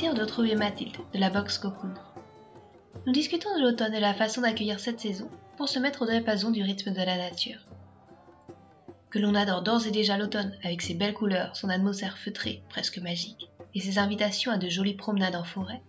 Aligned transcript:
De 0.00 0.22
retrouver 0.22 0.54
Mathilde 0.54 0.96
de 1.12 1.18
la 1.18 1.28
box 1.28 1.58
Cocoon. 1.58 1.92
Nous 3.06 3.12
discutons 3.12 3.54
de 3.54 3.60
l'automne 3.60 3.92
et 3.92 4.00
la 4.00 4.14
façon 4.14 4.40
d'accueillir 4.40 4.80
cette 4.80 4.98
saison 4.98 5.28
pour 5.58 5.68
se 5.68 5.78
mettre 5.78 6.02
au 6.02 6.06
diapason 6.06 6.50
du 6.50 6.62
rythme 6.62 6.92
de 6.92 7.02
la 7.02 7.18
nature. 7.18 7.66
Que 9.10 9.18
l'on 9.18 9.34
adore 9.34 9.60
d'ores 9.60 9.86
et 9.86 9.90
déjà 9.90 10.16
l'automne 10.16 10.56
avec 10.64 10.80
ses 10.80 10.94
belles 10.94 11.12
couleurs, 11.12 11.54
son 11.54 11.68
atmosphère 11.68 12.16
feutrée, 12.16 12.62
presque 12.70 12.96
magique, 12.96 13.50
et 13.74 13.80
ses 13.80 13.98
invitations 13.98 14.50
à 14.50 14.56
de 14.56 14.70
jolies 14.70 14.94
promenades 14.94 15.36
en 15.36 15.44
forêt, 15.44 15.82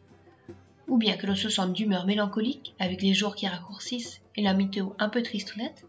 ou 0.90 0.98
bien 0.98 1.16
que 1.16 1.26
l'on 1.26 1.36
se 1.36 1.48
sente 1.48 1.72
d'humeur 1.72 2.06
mélancolique 2.06 2.76
avec 2.80 3.02
les 3.02 3.14
jours 3.14 3.36
qui 3.36 3.48
raccourcissent 3.48 4.20
et 4.36 4.44
la 4.44 4.54
météo 4.54 4.90
un 5.00 5.08
peu 5.08 5.24
tristounette, 5.24 5.86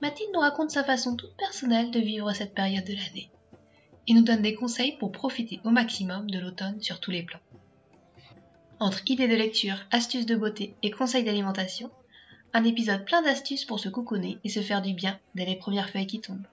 Mathilde 0.00 0.30
nous 0.34 0.40
raconte 0.40 0.72
sa 0.72 0.82
façon 0.82 1.14
toute 1.14 1.36
personnelle 1.36 1.92
de 1.92 2.00
vivre 2.00 2.32
cette 2.32 2.54
période 2.54 2.84
de 2.84 2.94
l'année 2.94 3.30
et 4.08 4.14
nous 4.14 4.22
donne 4.22 4.42
des 4.42 4.54
conseils 4.54 4.96
pour 4.98 5.12
profiter 5.12 5.60
au 5.64 5.70
maximum 5.70 6.30
de 6.30 6.38
l'automne 6.38 6.80
sur 6.80 7.00
tous 7.00 7.10
les 7.10 7.22
plans. 7.22 7.40
Entre 8.80 9.02
idées 9.06 9.28
de 9.28 9.36
lecture, 9.36 9.76
astuces 9.90 10.26
de 10.26 10.34
beauté 10.34 10.74
et 10.82 10.90
conseils 10.90 11.24
d'alimentation, 11.24 11.90
un 12.52 12.64
épisode 12.64 13.04
plein 13.04 13.22
d'astuces 13.22 13.64
pour 13.64 13.80
se 13.80 13.88
couconner 13.88 14.38
et 14.44 14.48
se 14.48 14.60
faire 14.60 14.82
du 14.82 14.92
bien 14.92 15.18
dès 15.34 15.44
les 15.44 15.56
premières 15.56 15.88
feuilles 15.88 16.06
qui 16.06 16.20
tombent. 16.20 16.46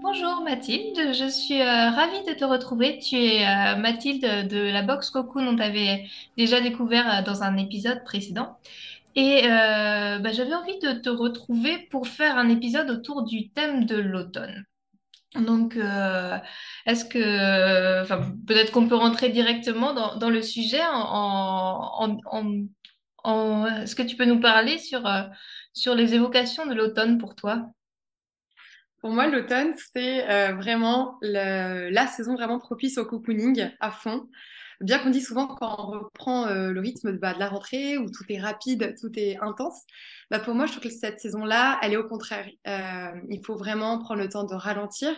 Bonjour 0.00 0.42
Mathilde, 0.42 1.12
je 1.12 1.28
suis 1.28 1.60
euh, 1.60 1.90
ravie 1.90 2.24
de 2.26 2.32
te 2.32 2.44
retrouver. 2.44 2.98
Tu 2.98 3.16
es 3.16 3.46
euh, 3.46 3.76
Mathilde 3.76 4.48
de 4.48 4.70
la 4.70 4.82
box 4.82 5.10
Cocoon, 5.10 5.46
on 5.46 5.56
t'avait 5.56 6.06
déjà 6.36 6.60
découvert 6.62 7.18
euh, 7.18 7.22
dans 7.22 7.42
un 7.42 7.56
épisode 7.58 8.02
précédent. 8.04 8.56
Et 9.20 9.42
bah, 9.42 10.32
j'avais 10.32 10.54
envie 10.54 10.78
de 10.78 10.92
te 10.92 11.08
retrouver 11.08 11.88
pour 11.90 12.06
faire 12.06 12.36
un 12.38 12.48
épisode 12.48 12.88
autour 12.88 13.24
du 13.24 13.50
thème 13.50 13.84
de 13.84 13.96
l'automne. 13.96 14.64
Donc, 15.34 15.76
est-ce 16.86 17.04
que, 17.04 18.02
enfin, 18.02 18.32
peut-être 18.46 18.70
qu'on 18.70 18.86
peut 18.86 18.94
rentrer 18.94 19.30
directement 19.30 19.92
dans, 19.92 20.30
le 20.30 20.40
sujet 20.40 20.82
en, 20.84 22.16
est-ce 23.82 23.96
que 23.96 24.02
tu 24.04 24.14
peux 24.14 24.24
nous 24.24 24.40
parler 24.40 24.78
sur, 24.78 25.02
sur 25.72 25.96
les 25.96 26.14
évocations 26.14 26.66
de 26.66 26.74
l'automne 26.74 27.18
pour 27.18 27.34
toi? 27.34 27.68
Pour 29.00 29.10
moi, 29.10 29.28
l'automne, 29.28 29.74
c'est 29.92 30.28
euh, 30.28 30.54
vraiment 30.54 31.18
la 31.22 32.06
saison 32.08 32.34
vraiment 32.34 32.58
propice 32.58 32.98
au 32.98 33.04
cocooning 33.04 33.70
à 33.80 33.90
fond. 33.90 34.28
Bien 34.80 34.98
qu'on 35.00 35.10
dit 35.10 35.20
souvent 35.20 35.48
quand 35.48 35.76
on 35.78 35.86
reprend 35.90 36.46
euh, 36.46 36.70
le 36.70 36.80
rythme 36.80 37.12
bah, 37.12 37.34
de 37.34 37.38
la 37.38 37.48
rentrée 37.48 37.98
où 37.98 38.10
tout 38.10 38.24
est 38.28 38.38
rapide, 38.38 38.94
tout 39.00 39.10
est 39.16 39.36
intense, 39.38 39.82
bah, 40.30 40.38
pour 40.38 40.54
moi, 40.54 40.66
je 40.66 40.72
trouve 40.72 40.84
que 40.84 40.90
cette 40.90 41.20
saison-là, 41.20 41.78
elle 41.82 41.94
est 41.94 41.96
au 41.96 42.06
contraire. 42.06 42.46
Euh, 42.66 43.20
il 43.28 43.44
faut 43.44 43.56
vraiment 43.56 43.98
prendre 43.98 44.22
le 44.22 44.28
temps 44.28 44.44
de 44.44 44.54
ralentir. 44.54 45.10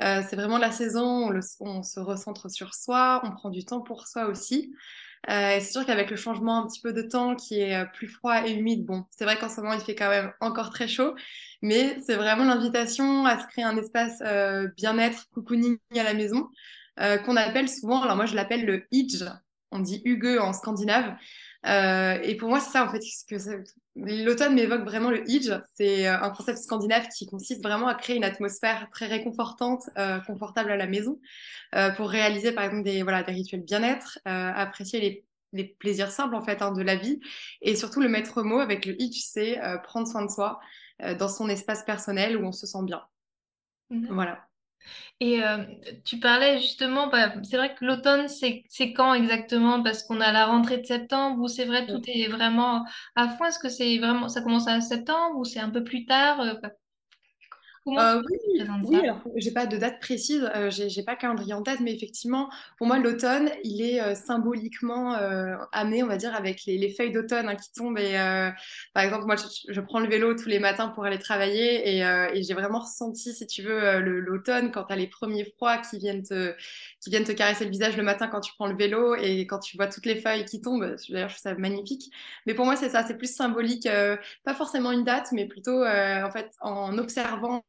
c'est 0.00 0.36
vraiment 0.36 0.58
la 0.58 0.72
saison 0.72 1.30
où 1.30 1.40
on 1.60 1.82
se 1.82 2.00
recentre 2.00 2.50
sur 2.50 2.74
soi, 2.74 3.20
on 3.24 3.30
prend 3.30 3.50
du 3.50 3.64
temps 3.64 3.80
pour 3.80 4.08
soi 4.08 4.26
aussi. 4.26 4.72
Euh, 5.30 5.58
c'est 5.60 5.72
sûr 5.72 5.86
qu'avec 5.86 6.10
le 6.10 6.16
changement 6.16 6.58
un 6.58 6.66
petit 6.66 6.80
peu 6.80 6.92
de 6.92 7.00
temps 7.00 7.34
qui 7.34 7.58
est 7.60 7.76
euh, 7.76 7.84
plus 7.86 8.08
froid 8.08 8.46
et 8.46 8.52
humide, 8.52 8.84
bon, 8.84 9.04
c'est 9.10 9.24
vrai 9.24 9.38
qu'en 9.38 9.48
ce 9.48 9.60
moment 9.60 9.72
il 9.72 9.80
fait 9.80 9.94
quand 9.94 10.10
même 10.10 10.32
encore 10.40 10.68
très 10.68 10.86
chaud, 10.86 11.14
mais 11.62 11.96
c'est 12.04 12.16
vraiment 12.16 12.44
l'invitation 12.44 13.24
à 13.24 13.38
se 13.40 13.46
créer 13.46 13.64
un 13.64 13.76
espace 13.78 14.20
euh, 14.26 14.68
bien-être, 14.76 15.26
cocooning 15.30 15.78
à 15.96 16.02
la 16.02 16.12
maison, 16.12 16.50
qu'on 16.96 17.36
appelle 17.36 17.68
souvent, 17.68 18.02
alors 18.02 18.16
moi 18.16 18.26
je 18.26 18.34
l'appelle 18.36 18.64
le 18.64 18.86
Hidge, 18.90 19.24
on 19.70 19.80
dit 19.80 20.02
Hugue 20.04 20.38
en 20.40 20.52
scandinave, 20.52 21.16
euh, 21.66 22.18
et 22.22 22.36
pour 22.36 22.48
moi, 22.48 22.60
c'est 22.60 22.70
ça, 22.70 22.84
en 22.84 22.90
fait, 22.90 23.00
l'automne 23.96 24.54
m'évoque 24.54 24.84
vraiment 24.84 25.10
le 25.10 25.28
Hidge. 25.28 25.50
C'est 25.74 26.06
euh, 26.06 26.20
un 26.20 26.30
concept 26.30 26.58
scandinave 26.58 27.08
qui 27.08 27.26
consiste 27.26 27.62
vraiment 27.62 27.88
à 27.88 27.94
créer 27.94 28.16
une 28.16 28.24
atmosphère 28.24 28.88
très 28.90 29.06
réconfortante, 29.06 29.88
euh, 29.96 30.20
confortable 30.20 30.70
à 30.70 30.76
la 30.76 30.86
maison, 30.86 31.20
pour 31.96 32.08
réaliser, 32.08 32.52
par 32.52 32.64
exemple, 32.64 32.84
des, 32.84 33.02
voilà, 33.02 33.22
des 33.22 33.32
rituels 33.32 33.62
bien-être, 33.62 34.20
apprécier 34.24 35.00
les, 35.00 35.24
les, 35.52 35.64
plaisirs 35.64 36.12
simples, 36.12 36.36
en 36.36 36.42
fait, 36.42 36.62
hein, 36.62 36.70
de 36.70 36.82
la 36.82 36.96
vie. 36.96 37.20
Et 37.62 37.74
surtout, 37.74 38.00
le 38.00 38.08
maître 38.08 38.42
mot 38.42 38.60
avec 38.60 38.86
le 38.86 39.00
Hidge, 39.00 39.20
c'est 39.24 39.60
prendre 39.82 40.06
soin 40.06 40.24
de 40.24 40.30
soi 40.30 40.60
dans 41.18 41.28
son 41.28 41.48
espace 41.48 41.84
personnel 41.84 42.36
où 42.36 42.46
on 42.46 42.52
se 42.52 42.66
sent 42.66 42.84
bien. 42.84 43.02
Mmh 43.90 44.06
voilà. 44.10 44.46
Et 45.20 45.42
euh, 45.44 45.64
tu 46.04 46.18
parlais 46.20 46.60
justement, 46.60 47.08
bah, 47.08 47.34
c'est 47.42 47.56
vrai 47.56 47.74
que 47.74 47.84
l'automne, 47.84 48.28
c'est 48.28 48.64
quand 48.94 49.14
exactement? 49.14 49.82
Parce 49.82 50.02
qu'on 50.02 50.20
a 50.20 50.32
la 50.32 50.46
rentrée 50.46 50.78
de 50.78 50.86
septembre, 50.86 51.40
où 51.42 51.48
c'est 51.48 51.64
vrai, 51.64 51.86
tout 51.86 52.00
est 52.06 52.28
vraiment 52.28 52.84
à 53.16 53.28
fond? 53.28 53.44
Est-ce 53.44 53.58
que 53.58 53.68
c'est 53.68 53.98
vraiment, 53.98 54.28
ça 54.28 54.42
commence 54.42 54.68
à 54.68 54.80
septembre 54.80 55.38
ou 55.38 55.44
c'est 55.44 55.60
un 55.60 55.70
peu 55.70 55.84
plus 55.84 56.06
tard? 56.06 56.40
Euh, 56.40 56.54
euh, 57.86 58.22
oui, 58.30 58.38
oui, 58.48 58.60
alors 58.60 59.20
j'ai 59.36 59.50
pas 59.50 59.66
de 59.66 59.76
date 59.76 60.00
précise, 60.00 60.50
euh, 60.54 60.70
j'ai 60.70 61.02
pas 61.02 61.16
calendrier 61.16 61.52
en 61.52 61.62
tête, 61.62 61.80
mais 61.80 61.92
effectivement, 61.94 62.48
pour 62.78 62.86
moi, 62.86 62.98
l'automne, 62.98 63.50
il 63.62 63.82
est 63.82 64.00
euh, 64.00 64.14
symboliquement 64.14 65.14
amené, 65.72 66.02
on 66.02 66.06
va 66.06 66.16
dire, 66.16 66.34
avec 66.34 66.64
les, 66.64 66.78
les 66.78 66.90
feuilles 66.90 67.12
d'automne 67.12 67.48
hein, 67.48 67.56
qui 67.56 67.70
tombent. 67.72 67.98
Et 67.98 68.14
par 68.94 69.02
exemple, 69.02 69.26
moi, 69.26 69.36
je, 69.36 69.72
je, 69.72 69.80
prends 69.80 70.00
le 70.00 70.08
vélo 70.08 70.34
tous 70.34 70.48
les 70.48 70.58
matins 70.58 70.88
pour 70.88 71.04
aller 71.04 71.18
travailler 71.18 71.96
et, 71.96 72.00
et 72.00 72.42
j'ai 72.42 72.54
vraiment 72.54 72.80
ressenti, 72.80 73.34
si 73.34 73.46
tu 73.46 73.62
veux, 73.62 74.00
l'automne 74.00 74.70
quand 74.70 74.84
tu 74.84 74.92
as 74.92 74.96
les 74.96 75.06
premiers 75.06 75.44
froids 75.44 75.78
qui 75.78 75.98
viennent, 75.98 76.22
te, 76.22 76.54
qui 77.00 77.10
viennent 77.10 77.24
te 77.24 77.32
caresser 77.32 77.64
le 77.64 77.70
visage 77.70 77.96
le 77.96 78.02
matin 78.02 78.28
quand 78.28 78.40
tu 78.40 78.52
prends 78.54 78.66
le 78.66 78.76
vélo 78.76 79.14
et 79.16 79.46
quand 79.46 79.58
tu 79.58 79.76
vois 79.76 79.88
toutes 79.88 80.06
les 80.06 80.16
feuilles 80.16 80.44
qui 80.44 80.60
tombent. 80.60 80.96
D'ailleurs, 81.10 81.28
je 81.28 81.34
trouve 81.34 81.52
ça 81.52 81.54
magnifique. 81.54 82.10
Mais 82.46 82.54
pour 82.54 82.64
moi, 82.64 82.76
c'est 82.76 82.88
ça, 82.88 83.04
c'est 83.06 83.16
plus 83.16 83.34
symbolique, 83.34 83.88
pas 84.44 84.54
forcément 84.54 84.92
une 84.92 85.04
date, 85.04 85.28
mais 85.32 85.46
plutôt 85.46 85.84
en 85.84 86.30
fait 86.30 86.50
en 86.60 86.96
observant 86.98 87.62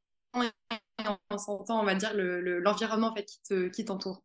en 1.29 1.38
sentant, 1.38 1.81
on 1.81 1.85
va 1.85 1.96
dire, 1.96 2.12
l'environnement 2.13 3.07
le, 3.07 3.12
en 3.12 3.16
fait, 3.16 3.72
qui 3.72 3.85
t'entoure. 3.85 4.23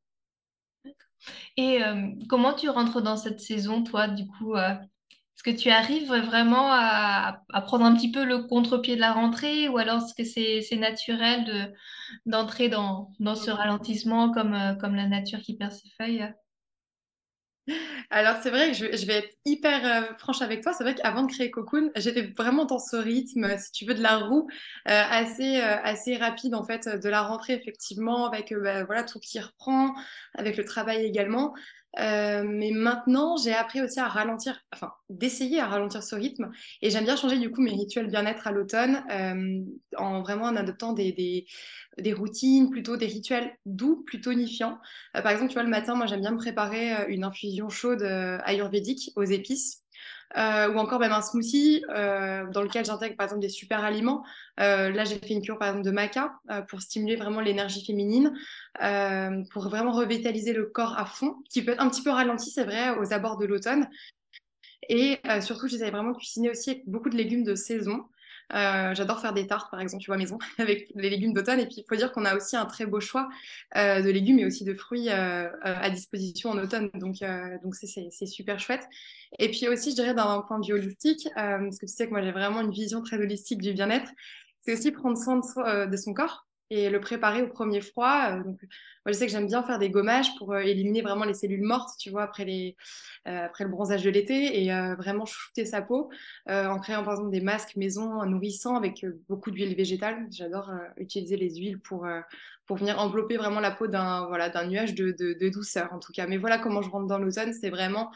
et 1.57 1.83
euh, 1.83 2.09
comment 2.29 2.55
tu 2.55 2.69
rentres 2.69 3.03
dans 3.03 3.17
cette 3.17 3.41
saison, 3.41 3.83
toi, 3.83 4.09
du 4.09 4.27
coup 4.27 4.55
euh, 4.55 4.71
Est-ce 4.71 5.43
que 5.43 5.51
tu 5.51 5.71
arrives 5.71 6.09
vraiment 6.09 6.69
à, 6.71 7.43
prendre 7.63 7.85
un 7.85 7.95
petit 7.95 8.11
peu 8.11 8.25
le 8.25 8.45
contre-pied 8.45 8.97
de 8.97 9.01
la 9.01 9.13
rentrée 9.13 9.69
ou 9.69 9.79
alors 9.79 10.03
est-ce 10.03 10.15
que 10.15 10.25
c'est 10.25 10.77
naturel 10.77 11.75
d'entrer 12.27 12.69
dans, 12.69 13.13
dans, 13.21 13.35
ce 13.35 13.51
ralentissement 13.51 14.33
comme, 14.33 14.55
euh, 14.55 14.75
comme 14.75 14.95
la 14.95 15.07
nature 15.07 15.41
qui 15.41 15.57
perd 15.57 15.73
ses 15.73 15.91
feuilles? 15.99 16.33
Alors, 18.11 18.37
c'est 18.43 18.51
vrai 18.51 18.73
que 18.73 18.77
je, 18.77 19.07
vais 19.07 19.19
être 19.19 19.37
hyper 19.45 19.85
euh, 19.85 20.15
franche 20.19 20.43
avec 20.43 20.63
toi. 20.63 20.73
C'est 20.73 20.85
vrai 20.85 20.95
qu'avant 20.95 21.23
de 21.23 21.33
créer 21.33 21.51
Cocoon, 21.51 21.91
j'étais 21.97 22.23
vraiment 22.37 22.65
dans 22.65 22.79
ce 22.79 22.97
rythme, 22.97 23.57
si 23.59 23.73
tu 23.73 23.85
veux, 23.85 23.95
de 23.95 24.03
la 24.03 24.19
roue, 24.19 24.49
euh, 24.89 25.03
assez, 25.11 25.61
euh, 25.61 25.77
assez 25.83 26.17
rapide, 26.17 26.55
en 26.55 26.65
fait, 26.65 26.89
de 26.89 27.09
la 27.09 27.23
rentrée, 27.23 27.55
effectivement, 27.55 28.27
avec 28.27 28.53
bah, 28.55 28.85
voilà, 28.85 29.05
tout 29.05 29.21
qui 29.21 29.41
reprend, 29.41 29.95
avec 30.35 30.57
le 30.57 30.65
travail 30.65 31.05
également. 31.05 31.55
Mais 31.99 32.71
maintenant, 32.73 33.37
j'ai 33.37 33.53
appris 33.55 33.83
aussi 33.83 34.01
à 34.01 34.09
ralentir, 34.09 34.61
enfin, 34.73 34.93
d'essayer 35.09 35.61
à 35.61 35.67
ralentir 35.67 36.03
ce 36.03 36.15
rythme. 36.15 36.51
Et 36.83 36.91
j'aime 36.91 37.05
bien 37.05 37.17
changer, 37.17 37.39
du 37.39 37.51
coup, 37.51 37.63
mes 37.63 37.73
rituels 37.73 38.09
bien-être 38.09 38.47
à 38.47 38.53
l'automne, 38.53 39.03
en 39.97 40.23
vraiment 40.23 40.45
en 40.45 40.57
adoptant 40.57 40.93
des, 40.93 41.47
des 41.99 42.13
routines, 42.13 42.71
plutôt 42.71 42.97
des 42.97 43.07
rituels 43.07 43.57
doux, 43.67 44.03
plutôt 44.07 44.31
tonifiants. 44.31 44.79
Euh, 45.17 45.23
par 45.23 45.33
exemple, 45.33 45.49
tu 45.51 45.55
vois, 45.55 45.63
le 45.63 45.71
matin, 45.71 45.95
moi, 45.95 46.07
j'aime 46.07 46.21
bien 46.21 46.33
me 46.33 46.37
préparer 46.37 46.95
euh, 46.95 47.07
une 47.09 47.25
infusion 47.25 47.69
chaude 47.69 48.03
euh, 48.03 48.39
ayurvédique 48.45 49.13
aux 49.17 49.23
épices. 49.25 49.83
Ou 50.37 50.79
encore 50.79 51.01
même 51.01 51.13
un 51.13 51.23
smoothie 51.23 51.83
dans 51.89 52.63
lequel 52.63 52.85
j'intègre 52.85 53.17
par 53.17 53.25
exemple 53.25 53.43
des 53.43 53.49
super 53.49 53.85
aliments. 53.85 54.25
là, 54.59 55.05
j'ai 55.05 55.19
fait 55.19 55.31
une 55.31 55.43
cure 55.43 55.59
par 55.59 55.69
exemple 55.69 55.87
de 55.87 55.91
maca 55.91 56.33
pour 56.69 56.81
stimuler 56.81 57.17
vraiment 57.17 57.41
l'énergie 57.41 57.85
féminine, 57.85 58.33
pour 59.53 59.69
vraiment 59.69 59.93
revitaliser 59.93 60.53
le 60.53 60.67
corps 60.67 60.99
à 60.99 61.05
fond, 61.05 61.37
qui 61.51 61.65
peut 61.65 61.73
être 61.73 61.83
un 61.83 61.91
petit 61.91 62.03
peu 62.03 62.11
ralenti, 62.11 62.51
c'est 62.51 62.65
vrai, 62.65 62.91
aux 62.99 63.13
abords 63.13 63.39
de 63.39 63.47
l'automne. 63.47 63.89
Et 64.89 65.19
surtout, 65.41 65.69
j'essaie 65.69 65.91
vraiment 65.91 66.13
de 66.13 66.17
cuisiner 66.17 66.51
aussi 66.51 66.71
avec 66.71 66.89
beaucoup 66.89 67.11
de 67.11 67.17
légumes 67.17 67.45
de 67.45 67.55
saison. 67.55 68.05
Euh, 68.55 68.95
j'adore 68.95 69.21
faire 69.21 69.33
des 69.33 69.47
tartes, 69.47 69.71
par 69.71 69.81
exemple, 69.81 70.03
tu 70.03 70.11
vois, 70.11 70.17
maison, 70.17 70.39
avec 70.59 70.91
les 70.95 71.11
légumes 71.11 71.33
d'automne. 71.33 71.61
Et 71.61 71.67
puis, 71.67 71.77
il 71.79 71.85
faut 71.89 71.97
dire 71.97 72.13
qu'on 72.13 72.25
a 72.25 72.37
aussi 72.37 72.57
un 72.57 72.67
très 72.67 72.87
beau 72.87 73.01
choix 73.01 73.29
euh, 73.77 74.03
de 74.03 74.11
légumes 74.11 74.39
et 74.39 74.47
aussi 74.47 74.65
de 74.65 74.75
fruits 74.75 75.09
euh, 75.09 75.49
à 75.63 75.91
disposition 75.91 76.51
en 76.51 76.59
automne. 76.59 76.91
Donc, 76.95 77.17
donc 77.63 77.75
c'est 77.75 78.27
super 78.27 78.59
chouette. 78.59 78.87
Et 79.39 79.51
puis 79.51 79.69
aussi, 79.69 79.91
je 79.91 79.97
dirais, 79.97 80.15
d'un 80.15 80.41
point 80.43 80.59
de 80.59 80.67
vue 80.67 80.75
holistique, 80.75 81.29
parce 81.35 81.79
que 81.79 81.87
tu 81.87 81.93
sais 81.93 82.07
que 82.07 82.11
moi, 82.11 82.23
j'ai 82.23 82.33
vraiment 82.33 82.61
une 82.61 82.73
vision 82.73 83.03
très 83.03 83.17
holistique 83.19 83.61
du 83.61 83.73
bien-être, 83.73 84.11
c'est 84.63 84.75
aussi 84.75 84.91
prendre 84.93 85.17
soin 85.17 85.37
de, 85.39 85.87
de 85.87 85.97
son 85.97 86.13
corps. 86.13 86.50
Et 86.71 86.89
le 86.89 87.01
préparer 87.01 87.43
au 87.43 87.49
premier 87.49 87.81
froid. 87.81 88.33
donc, 88.37 88.63
moi, 89.05 89.09
je 89.09 89.13
sais 89.13 89.27
que 89.27 89.33
j'aime 89.33 89.47
bien 89.47 89.63
faire 89.63 89.79
des 89.79 89.91
gommages 89.91 90.35
pour 90.39 90.57
éliminer 90.57 91.03
vraiment 91.03 91.25
les 91.25 91.35
cellules 91.35 91.63
mortes, 91.63 91.91
tu 91.99 92.11
vois, 92.11 92.23
après, 92.23 92.45
les, 92.45 92.77
après 93.25 93.65
le 93.65 93.71
bronzage 93.71 94.05
de 94.05 94.11
l'été 94.11 94.65
et 94.65 94.71
vraiment 94.97 95.25
shooter 95.27 95.65
sa 95.65 95.83
peau 95.83 96.11
en 96.47 96.79
créant 96.79 97.03
par 97.03 97.15
exemple 97.15 97.31
des 97.31 97.41
masques 97.41 97.77
maison 97.77 98.25
nourrissants 98.25 98.77
avec 98.77 99.05
beaucoup 99.29 99.51
d'huile 99.51 99.75
végétale. 99.75 100.27
J'adore 100.31 100.71
utiliser 100.97 101.37
les 101.37 101.57
huiles 101.57 101.81
pour, 101.81 102.07
pour 102.67 102.77
venir 102.77 102.99
envelopper 102.99 103.37
vraiment 103.37 103.61
la 103.61 103.71
peau 103.71 103.87
d'un 103.87 104.27
voilà, 104.27 104.51
nuage 104.65 104.95
de, 104.95 105.13
de, 105.13 105.49
douceur 105.49 105.93
en 105.93 105.99
tout 105.99 106.13
cas. 106.13 106.27
Mais 106.27 106.37
voilà 106.37 106.59
comment 106.59 106.83
je 106.83 106.91
rentre 106.91 107.07
dans 107.07 107.19
l'automne, 107.19 107.53
c'est 107.53 107.71
vraiment 107.71 108.13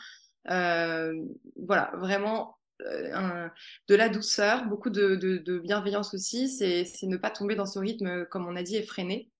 voilà, 0.46 1.92
vraiment 1.96 2.56
euh, 2.82 3.48
de 3.88 3.94
la 3.94 4.08
douceur, 4.08 4.66
beaucoup 4.66 4.90
de, 4.90 5.58
bienveillance 5.58 6.14
aussi. 6.14 6.48
C'est 6.48 6.86
ne 7.04 7.16
pas 7.16 7.30
tomber 7.30 7.54
dans 7.54 7.66
ce 7.66 7.78
rythme, 7.78 8.26
comme 8.26 8.46
on 8.46 8.56
a 8.56 8.62
dit, 8.62 8.76
effréné 8.76 9.30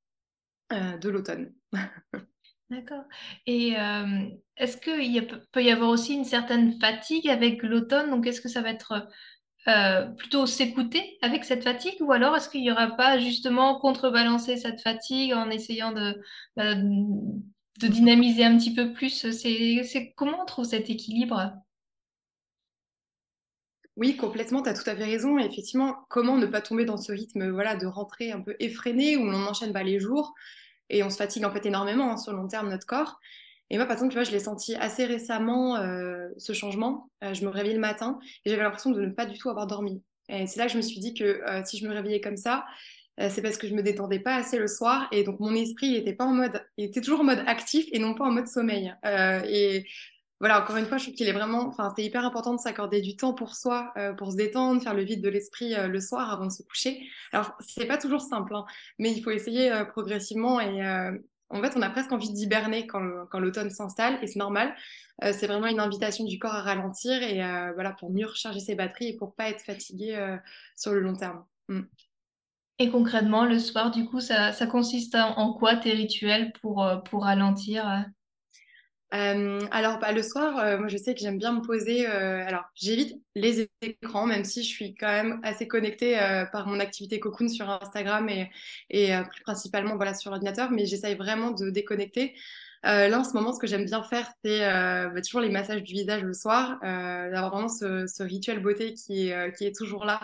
euh, 0.72 0.96
de 0.98 1.08
l'automne. 1.08 1.52
D'accord. 2.70 3.04
Et 3.46 3.78
euh, 3.78 4.28
est-ce 4.56 4.76
qu'il 4.76 5.26
peut 5.52 5.62
y 5.62 5.70
avoir 5.70 5.90
aussi 5.90 6.14
une 6.14 6.24
certaine 6.24 6.78
fatigue 6.80 7.28
avec 7.28 7.62
l'automne? 7.62 8.10
Donc, 8.10 8.26
est-ce 8.26 8.40
que 8.40 8.48
ça 8.48 8.62
va 8.62 8.70
être 8.70 9.08
plutôt 10.18 10.46
s'écouter 10.46 11.18
avec 11.22 11.44
cette 11.44 11.64
fatigue? 11.64 11.96
Ou 12.00 12.12
alors 12.12 12.36
est-ce 12.36 12.50
qu'il 12.50 12.62
n'y 12.62 12.70
aura 12.70 12.96
pas 12.96 13.18
justement 13.18 13.80
contrebalancer 13.80 14.56
cette 14.56 14.80
fatigue 14.82 15.32
en 15.32 15.48
essayant 15.50 15.92
de, 15.92 16.20
bah, 16.56 16.74
de 16.74 17.88
dynamiser 17.88 18.44
un 18.44 18.58
petit 18.58 18.74
peu 18.74 18.92
plus 18.92 19.26
comment 20.16 20.42
on 20.42 20.46
trouve 20.46 20.66
cet 20.66 20.90
équilibre? 20.90 21.63
Oui, 23.96 24.16
complètement, 24.16 24.62
tu 24.62 24.68
as 24.68 24.74
tout 24.74 24.88
à 24.88 24.96
fait 24.96 25.04
raison. 25.04 25.38
effectivement, 25.38 26.04
comment 26.08 26.36
ne 26.36 26.46
pas 26.46 26.60
tomber 26.60 26.84
dans 26.84 26.96
ce 26.96 27.12
rythme 27.12 27.50
voilà, 27.50 27.76
de 27.76 27.86
rentrée 27.86 28.32
un 28.32 28.40
peu 28.40 28.56
effréné 28.58 29.16
où 29.16 29.24
l'on 29.24 29.46
enchaîne 29.46 29.72
les 29.84 30.00
jours 30.00 30.34
et 30.90 31.02
on 31.02 31.10
se 31.10 31.16
fatigue 31.16 31.44
en 31.44 31.52
fait 31.52 31.64
énormément 31.66 32.12
hein, 32.12 32.16
sur 32.16 32.32
le 32.32 32.38
long 32.38 32.48
terme 32.48 32.68
notre 32.70 32.86
corps. 32.86 33.20
Et 33.70 33.76
moi, 33.76 33.86
par 33.86 33.94
exemple, 33.94 34.24
je 34.24 34.30
l'ai 34.30 34.40
senti 34.40 34.74
assez 34.74 35.04
récemment, 35.04 35.76
euh, 35.76 36.28
ce 36.36 36.52
changement. 36.52 37.10
Euh, 37.22 37.34
je 37.34 37.44
me 37.44 37.50
réveillais 37.50 37.74
le 37.74 37.80
matin 37.80 38.18
et 38.44 38.50
j'avais 38.50 38.62
l'impression 38.62 38.90
de 38.90 39.00
ne 39.00 39.10
pas 39.10 39.26
du 39.26 39.38
tout 39.38 39.48
avoir 39.48 39.66
dormi. 39.66 40.02
Et 40.28 40.46
c'est 40.46 40.58
là 40.58 40.66
que 40.66 40.72
je 40.72 40.76
me 40.76 40.82
suis 40.82 41.00
dit 41.00 41.14
que 41.14 41.24
euh, 41.24 41.62
si 41.64 41.78
je 41.78 41.86
me 41.86 41.92
réveillais 41.92 42.20
comme 42.20 42.36
ça, 42.36 42.64
c'est 43.30 43.42
parce 43.42 43.58
que 43.58 43.68
je 43.68 43.74
me 43.74 43.82
détendais 43.84 44.18
pas 44.18 44.34
assez 44.34 44.58
le 44.58 44.66
soir 44.66 45.06
et 45.12 45.22
donc 45.22 45.38
mon 45.38 45.54
esprit 45.54 45.94
était 45.94 46.14
pas 46.14 46.24
en 46.24 46.32
mode, 46.32 46.66
il 46.76 46.86
était 46.86 47.00
toujours 47.00 47.20
en 47.20 47.24
mode 47.24 47.44
actif 47.46 47.86
et 47.92 48.00
non 48.00 48.12
pas 48.14 48.24
en 48.24 48.32
mode 48.32 48.48
sommeil. 48.48 48.92
et 49.04 49.84
voilà, 50.40 50.60
encore 50.60 50.76
une 50.76 50.86
fois, 50.86 50.98
je 50.98 51.04
trouve 51.04 51.14
qu'il 51.14 51.28
est 51.28 51.32
vraiment, 51.32 51.68
enfin, 51.68 51.92
c'est 51.96 52.04
hyper 52.04 52.24
important 52.24 52.54
de 52.54 52.60
s'accorder 52.60 53.00
du 53.00 53.16
temps 53.16 53.34
pour 53.34 53.54
soi, 53.54 53.92
euh, 53.96 54.12
pour 54.12 54.32
se 54.32 54.36
détendre, 54.36 54.82
faire 54.82 54.94
le 54.94 55.02
vide 55.02 55.22
de 55.22 55.28
l'esprit 55.28 55.74
euh, 55.74 55.86
le 55.86 56.00
soir 56.00 56.32
avant 56.32 56.46
de 56.46 56.50
se 56.50 56.62
coucher. 56.62 57.08
Alors, 57.32 57.56
c'est 57.60 57.86
pas 57.86 57.98
toujours 57.98 58.20
simple, 58.20 58.54
hein, 58.54 58.64
mais 58.98 59.12
il 59.12 59.22
faut 59.22 59.30
essayer 59.30 59.72
euh, 59.72 59.84
progressivement 59.84 60.60
et 60.60 60.82
en 61.50 61.62
fait, 61.62 61.74
on 61.76 61.82
a 61.82 61.90
presque 61.90 62.10
envie 62.10 62.32
d'hiberner 62.32 62.86
quand, 62.86 63.38
l'automne 63.38 63.70
s'installe 63.70 64.18
et 64.22 64.26
c'est 64.26 64.38
normal. 64.38 64.74
c'est 65.22 65.46
vraiment 65.46 65.66
une 65.68 65.78
invitation 65.78 66.24
du 66.24 66.38
corps 66.38 66.54
à 66.54 66.62
ralentir 66.62 67.22
et 67.22 67.36
voilà, 67.74 67.92
pour 67.92 68.10
mieux 68.10 68.26
recharger 68.26 68.58
ses 68.58 68.74
batteries 68.74 69.08
et 69.08 69.16
pour 69.16 69.34
pas 69.34 69.50
être 69.50 69.60
fatigué 69.60 70.36
sur 70.74 70.92
le 70.92 71.00
long 71.00 71.14
terme. 71.14 71.44
Mm. 71.68 71.82
Et 72.80 72.90
concrètement, 72.90 73.44
le 73.44 73.60
soir, 73.60 73.92
du 73.92 74.06
coup, 74.06 74.20
ça, 74.20 74.52
ça 74.52 74.66
consiste 74.66 75.14
en, 75.14 75.52
quoi 75.52 75.76
tes 75.76 75.92
rituels 75.92 76.52
pour, 76.60 76.84
pour 77.04 77.22
ralentir 77.22 78.04
euh, 79.14 79.60
alors, 79.70 79.98
bah, 80.00 80.12
le 80.12 80.22
soir, 80.22 80.58
euh, 80.58 80.78
moi, 80.78 80.88
je 80.88 80.96
sais 80.96 81.14
que 81.14 81.20
j'aime 81.20 81.38
bien 81.38 81.52
me 81.52 81.60
poser. 81.60 82.08
Euh, 82.08 82.44
alors, 82.46 82.64
j'évite 82.74 83.22
les 83.36 83.68
écrans, 83.80 84.26
même 84.26 84.44
si 84.44 84.64
je 84.64 84.68
suis 84.68 84.94
quand 84.94 85.06
même 85.06 85.40
assez 85.44 85.68
connectée 85.68 86.16
par 86.52 86.66
mon 86.66 86.80
activité 86.80 87.20
Cocoon 87.20 87.48
sur 87.48 87.68
Instagram 87.70 88.28
et, 88.28 89.12
plus 89.30 89.42
principalement 89.42 89.96
voilà, 89.96 90.14
sur 90.14 90.30
l'ordinateur, 90.30 90.70
mais 90.70 90.86
j'essaye 90.86 91.14
vraiment 91.14 91.50
de 91.50 91.70
déconnecter. 91.70 92.34
là, 92.82 93.18
en 93.18 93.24
ce 93.24 93.34
moment, 93.34 93.52
ce 93.52 93.58
que 93.58 93.66
j'aime 93.66 93.84
bien 93.84 94.02
faire, 94.02 94.28
c'est 94.44 94.60
bah, 94.60 95.20
toujours 95.20 95.40
les 95.40 95.50
massages 95.50 95.82
du 95.82 95.92
visage 95.92 96.22
le 96.22 96.32
soir, 96.32 96.78
d'avoir 96.82 97.50
vraiment 97.50 97.68
ce, 97.68 98.22
rituel 98.22 98.60
beauté 98.60 98.94
qui 98.94 99.30
est 99.30 99.76
toujours 99.76 100.04
là 100.04 100.20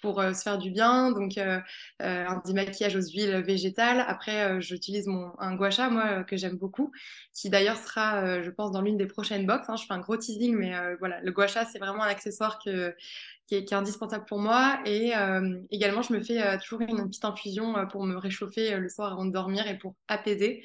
pour 0.00 0.20
euh, 0.20 0.32
se 0.32 0.42
faire 0.42 0.58
du 0.58 0.70
bien. 0.70 1.10
Donc, 1.12 1.38
euh, 1.38 1.60
euh, 2.02 2.26
un 2.26 2.42
démaquillage 2.44 2.96
aux 2.96 3.02
huiles 3.02 3.42
végétales. 3.42 4.04
Après, 4.06 4.60
j'utilise 4.60 5.06
mon, 5.06 5.32
un 5.38 5.54
gua 5.54 5.70
sha, 5.70 5.90
moi, 5.90 6.24
que 6.24 6.36
j'aime 6.36 6.56
beaucoup, 6.56 6.92
qui 7.32 7.50
d'ailleurs 7.50 7.76
sera, 7.76 8.42
je 8.42 8.50
pense, 8.50 8.72
dans 8.72 8.82
l'une 8.82 8.96
des 8.96 9.06
prochaines 9.06 9.46
box. 9.46 9.68
Hein. 9.68 9.76
Je 9.76 9.86
fais 9.86 9.94
un 9.94 10.00
gros 10.00 10.16
teasing, 10.16 10.56
mais 10.56 10.72
voilà, 10.98 11.20
le 11.22 11.32
gua 11.32 11.46
sha, 11.46 11.64
c'est 11.64 11.78
vraiment 11.78 12.02
un 12.02 12.08
accessoire 12.08 12.58
qui, 12.58 12.70
est, 12.70 13.72
indispensable 13.72 14.24
pour 14.26 14.38
moi. 14.38 14.80
Et 14.84 15.12
également, 15.70 16.02
je 16.02 16.12
me 16.12 16.22
fais 16.22 16.58
toujours 16.58 16.80
une 16.82 17.08
petite 17.08 17.24
infusion 17.24 17.74
pour 17.88 18.04
me 18.04 18.16
réchauffer 18.16 18.76
le 18.76 18.88
soir 18.88 19.12
avant 19.12 19.24
de 19.24 19.32
dormir 19.32 19.66
et 19.66 19.78
pour 19.78 19.94
apaiser. 20.08 20.62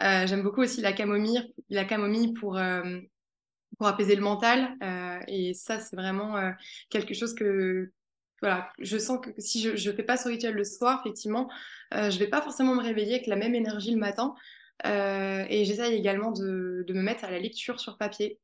j'aime 0.00 0.42
beaucoup 0.42 0.62
aussi 0.62 0.80
la 0.80 0.92
camomille, 0.92 1.52
la 1.70 1.84
camomille 1.84 2.32
pour 2.34 2.58
pour 3.78 3.88
apaiser 3.88 4.14
le 4.14 4.22
mental. 4.22 4.76
et 5.26 5.54
ça, 5.54 5.80
c'est 5.80 5.96
vraiment 5.96 6.52
quelque 6.90 7.14
chose 7.14 7.34
que, 7.34 7.90
voilà, 8.40 8.70
je 8.78 8.98
sens 8.98 9.20
que 9.20 9.30
si 9.38 9.62
je 9.62 9.90
ne 9.90 9.96
fais 9.96 10.02
pas 10.02 10.16
ce 10.16 10.28
rituel 10.28 10.54
le 10.54 10.64
soir, 10.64 11.00
effectivement, 11.00 11.48
euh, 11.94 12.10
je 12.10 12.16
ne 12.16 12.20
vais 12.20 12.28
pas 12.28 12.42
forcément 12.42 12.74
me 12.74 12.82
réveiller 12.82 13.14
avec 13.14 13.26
la 13.26 13.36
même 13.36 13.54
énergie 13.54 13.92
le 13.92 13.98
matin. 13.98 14.34
Euh, 14.86 15.44
et 15.48 15.64
j'essaye 15.64 15.94
également 15.94 16.32
de, 16.32 16.84
me 16.88 17.02
mettre 17.02 17.24
à 17.24 17.30
la 17.30 17.38
lecture 17.38 17.80
sur 17.80 17.96
papier. 17.96 18.38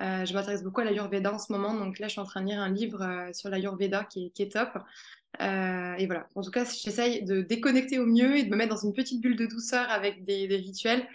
Euh, 0.00 0.24
je 0.24 0.34
m'intéresse 0.34 0.62
beaucoup 0.62 0.80
à 0.80 0.84
l'Ayurveda 0.84 1.32
en 1.32 1.38
ce 1.38 1.52
moment, 1.52 1.74
donc 1.74 1.98
là 1.98 2.08
je 2.08 2.12
suis 2.12 2.20
en 2.20 2.24
train 2.24 2.42
de 2.42 2.48
lire 2.48 2.60
un 2.60 2.70
livre 2.70 3.30
sur 3.32 3.48
l'Ayurveda 3.48 4.04
qui, 4.04 4.30
qui, 4.32 4.42
est 4.42 4.52
top. 4.52 4.70
et 5.40 6.06
voilà, 6.06 6.28
en 6.34 6.42
tout 6.42 6.50
cas 6.50 6.64
j'essaye 6.64 7.24
de 7.24 7.40
déconnecter 7.40 7.98
au 7.98 8.06
mieux 8.06 8.36
et 8.36 8.44
de 8.44 8.50
me 8.50 8.56
mettre 8.56 8.74
dans 8.74 8.86
une 8.86 8.92
petite 8.92 9.22
bulle 9.22 9.36
de 9.36 9.46
douceur 9.46 9.88
avec 9.90 10.24
des, 10.24 10.48
des 10.48 10.56
rituels. 10.56 11.06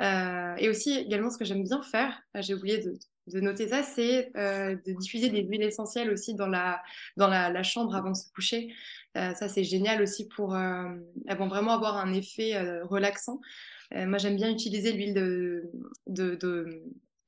et 0.00 0.68
aussi 0.68 0.92
également 0.96 1.30
ce 1.30 1.36
que 1.38 1.44
j'aime 1.44 1.64
bien 1.64 1.82
faire, 1.82 2.18
j'ai 2.36 2.54
oublié 2.54 2.78
de, 2.78 2.94
de 3.26 3.40
noter 3.40 3.68
ça, 3.68 3.82
c'est 3.82 4.30
euh, 4.36 4.76
de 4.86 4.92
diffuser 4.92 5.28
des 5.28 5.42
huiles 5.42 5.62
essentielles 5.62 6.10
aussi 6.10 6.34
dans 6.34 6.46
la, 6.46 6.82
dans 7.16 7.28
la, 7.28 7.62
chambre 7.62 7.94
avant 7.94 8.10
de 8.10 8.16
se 8.16 8.30
coucher. 8.32 8.72
Euh, 9.16 9.34
ça, 9.34 9.48
c'est 9.48 9.64
génial 9.64 10.02
aussi 10.02 10.28
pour 10.28 10.54
euh, 10.54 10.88
vraiment 11.26 11.72
avoir 11.72 11.96
un 11.96 12.12
effet 12.12 12.60
relaxant. 12.82 13.40
moi, 13.92 14.18
j'aime 14.18 14.36
bien 14.36 14.50
utiliser 14.50 14.92
l'huile 14.92 15.14
de, 15.14 15.70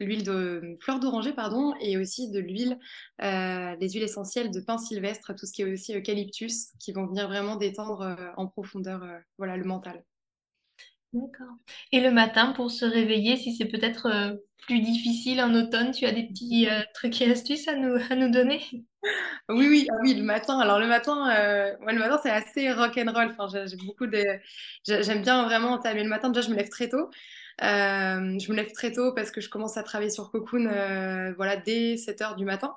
l'huile 0.01 0.25
de 0.25 0.77
fleur 0.81 0.99
d'oranger, 0.99 1.33
pardon, 1.33 1.75
et 1.81 1.97
aussi 1.97 2.31
de 2.31 2.41
l'huile, 2.41 2.79
les 3.21 3.89
huiles 3.91 4.03
essentielles 4.03 4.51
de 4.51 4.61
pin 4.61 4.79
sylvestre, 4.79 5.35
tout 5.35 5.47
ce 5.47 5.53
qui 5.53 5.63
est 5.63 5.73
aussi 5.73 5.95
eucalyptus, 5.95 6.73
qui 6.81 6.93
vont 6.93 7.07
venir 7.07 7.29
vraiment 7.29 7.57
détendre 7.57 8.17
en 8.37 8.47
profondeur 8.47 9.05
voilà, 9.39 9.57
le 9.57 9.65
mental. 9.65 10.03
D'accord. 11.13 11.57
Et 11.93 12.01
le 12.01 12.11
matin, 12.11 12.53
pour 12.53 12.71
se 12.71 12.87
réveiller, 12.87 13.37
si 13.37 13.55
c'est 13.55 13.67
peut-être 13.67 14.07
euh, 14.07 14.35
plus 14.67 14.81
difficile 14.81 15.43
en 15.43 15.55
automne, 15.55 15.91
tu 15.91 16.07
as 16.07 16.13
des 16.13 16.27
petits 16.27 16.69
euh, 16.71 16.81
trucs 16.95 17.21
et 17.21 17.31
astuces 17.31 17.69
à 17.69 17.77
nous, 17.77 17.97
à 18.11 18.15
nous 18.17 18.31
donner? 18.31 18.61
Oui, 19.49 19.67
oui, 19.69 19.89
ah 19.91 19.97
oui, 20.01 20.15
le 20.15 20.23
matin. 20.23 20.61
Alors 20.61 20.79
le 20.79 20.87
matin, 20.87 21.29
euh, 21.37 21.75
le 21.89 21.99
matin 21.99 22.21
c'est 22.23 22.31
assez 22.31 22.71
rock 22.73 22.97
and 22.97 23.11
roll. 23.13 23.35
Enfin, 23.37 23.67
j'ai 23.67 23.77
beaucoup 23.85 24.07
de, 24.07 24.23
j'aime 24.87 25.23
bien 25.23 25.43
vraiment 25.43 25.73
entamer 25.73 26.05
le 26.05 26.09
matin. 26.09 26.29
Déjà, 26.31 26.47
je 26.47 26.51
me 26.53 26.57
lève 26.57 26.69
très 26.69 26.89
tôt. 26.89 27.11
je 27.61 28.51
me 28.51 28.55
lève 28.55 28.71
très 28.71 28.93
tôt 28.93 29.13
parce 29.13 29.33
que 29.33 29.41
je 29.41 29.49
commence 29.49 29.77
à 29.77 29.83
travailler 29.83 30.11
sur 30.11 30.31
Cocoon, 30.31 30.71
voilà, 31.37 31.57
dès 31.57 31.97
7 31.97 32.21
heures 32.23 32.37
du 32.37 32.45
matin. 32.45 32.77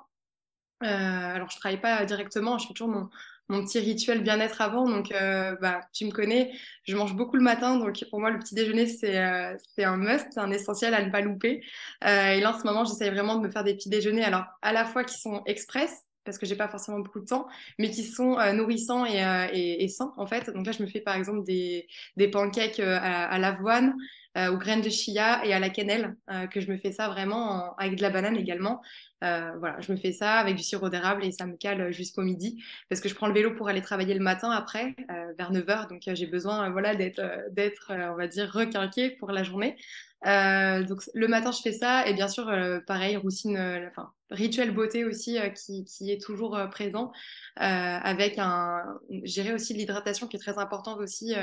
alors, 0.80 1.50
je 1.50 1.56
travaille 1.58 1.80
pas 1.80 2.04
directement. 2.04 2.58
Je 2.58 2.66
fais 2.66 2.74
toujours 2.74 2.88
mon, 2.88 3.08
mon 3.48 3.64
petit 3.64 3.78
rituel 3.78 4.22
bien-être 4.22 4.60
avant. 4.60 4.88
Donc, 4.88 5.12
euh, 5.12 5.56
bah, 5.60 5.80
tu 5.92 6.04
me 6.06 6.10
connais, 6.10 6.52
je 6.84 6.96
mange 6.96 7.14
beaucoup 7.14 7.36
le 7.36 7.42
matin. 7.42 7.78
Donc, 7.78 8.04
pour 8.10 8.20
moi, 8.20 8.30
le 8.30 8.38
petit 8.38 8.54
déjeuner, 8.54 8.86
c'est 8.86 9.18
euh, 9.18 9.56
un 9.78 9.96
must, 9.96 10.26
c'est 10.32 10.40
un 10.40 10.50
essentiel 10.50 10.94
à 10.94 11.04
ne 11.04 11.10
pas 11.10 11.20
louper. 11.20 11.62
Euh, 12.04 12.32
et 12.32 12.40
là, 12.40 12.54
en 12.54 12.58
ce 12.58 12.64
moment, 12.64 12.84
j'essaye 12.84 13.10
vraiment 13.10 13.36
de 13.36 13.46
me 13.46 13.50
faire 13.50 13.64
des 13.64 13.74
petits 13.74 13.88
déjeuners, 13.88 14.24
alors 14.24 14.44
à 14.62 14.72
la 14.72 14.84
fois 14.84 15.04
qui 15.04 15.18
sont 15.18 15.42
express, 15.46 16.02
parce 16.24 16.38
que 16.38 16.46
j'ai 16.46 16.56
pas 16.56 16.68
forcément 16.68 16.98
beaucoup 16.98 17.20
de 17.20 17.26
temps, 17.26 17.46
mais 17.78 17.88
qui 17.88 18.02
sont 18.02 18.36
nourrissants 18.52 19.06
et, 19.06 19.22
et, 19.52 19.88
sains, 19.88 20.12
en 20.16 20.26
fait. 20.26 20.50
Donc 20.50 20.66
là, 20.66 20.72
je 20.72 20.82
me 20.82 20.88
fais 20.88 21.00
par 21.00 21.14
exemple 21.14 21.44
des, 21.44 21.86
des 22.16 22.26
pancakes 22.28 22.80
à, 22.80 23.28
à 23.28 23.38
l'avoine, 23.38 23.94
aux 24.36 24.58
graines 24.58 24.82
de 24.82 24.90
chia 24.90 25.44
et 25.46 25.54
à 25.54 25.58
la 25.58 25.70
cannelle, 25.70 26.14
que 26.50 26.60
je 26.60 26.70
me 26.70 26.76
fais 26.76 26.92
ça 26.92 27.08
vraiment 27.08 27.74
avec 27.76 27.96
de 27.96 28.02
la 28.02 28.10
banane 28.10 28.36
également. 28.36 28.82
Euh, 29.24 29.52
voilà, 29.58 29.80
je 29.80 29.90
me 29.92 29.96
fais 29.96 30.12
ça 30.12 30.34
avec 30.34 30.56
du 30.56 30.62
sirop 30.62 30.90
d'érable 30.90 31.24
et 31.24 31.32
ça 31.32 31.46
me 31.46 31.56
cale 31.56 31.90
jusqu'au 31.90 32.20
midi 32.20 32.62
parce 32.90 33.00
que 33.00 33.08
je 33.08 33.14
prends 33.14 33.28
le 33.28 33.32
vélo 33.32 33.54
pour 33.54 33.68
aller 33.68 33.80
travailler 33.80 34.12
le 34.12 34.22
matin 34.22 34.50
après, 34.50 34.94
euh, 35.10 35.32
vers 35.38 35.52
9h. 35.52 35.88
Donc, 35.88 36.06
euh, 36.06 36.14
j'ai 36.14 36.26
besoin 36.26 36.68
voilà, 36.70 36.94
d'être, 36.94 37.22
d'être 37.52 37.92
on 37.92 38.16
va 38.16 38.26
dire, 38.28 38.50
requinqué 38.52 39.10
pour 39.10 39.30
la 39.32 39.42
journée. 39.42 39.76
donc, 40.24 41.02
le 41.14 41.28
matin, 41.28 41.50
je 41.50 41.62
fais 41.62 41.72
ça. 41.72 42.06
Et 42.06 42.14
bien 42.14 42.28
sûr, 42.28 42.52
pareil, 42.86 43.16
routine, 43.16 43.56
enfin, 43.88 44.12
rituel 44.30 44.72
beauté 44.72 45.04
aussi 45.04 45.38
qui, 45.54 45.84
qui, 45.84 46.10
est 46.10 46.20
toujours 46.20 46.58
présent 46.70 47.12
avec 47.56 48.38
un, 48.38 48.82
gérer 49.22 49.54
aussi 49.54 49.72
l'hydratation 49.74 50.26
qui 50.26 50.36
est 50.36 50.40
très 50.40 50.58
importante 50.58 50.98
aussi 50.98 51.34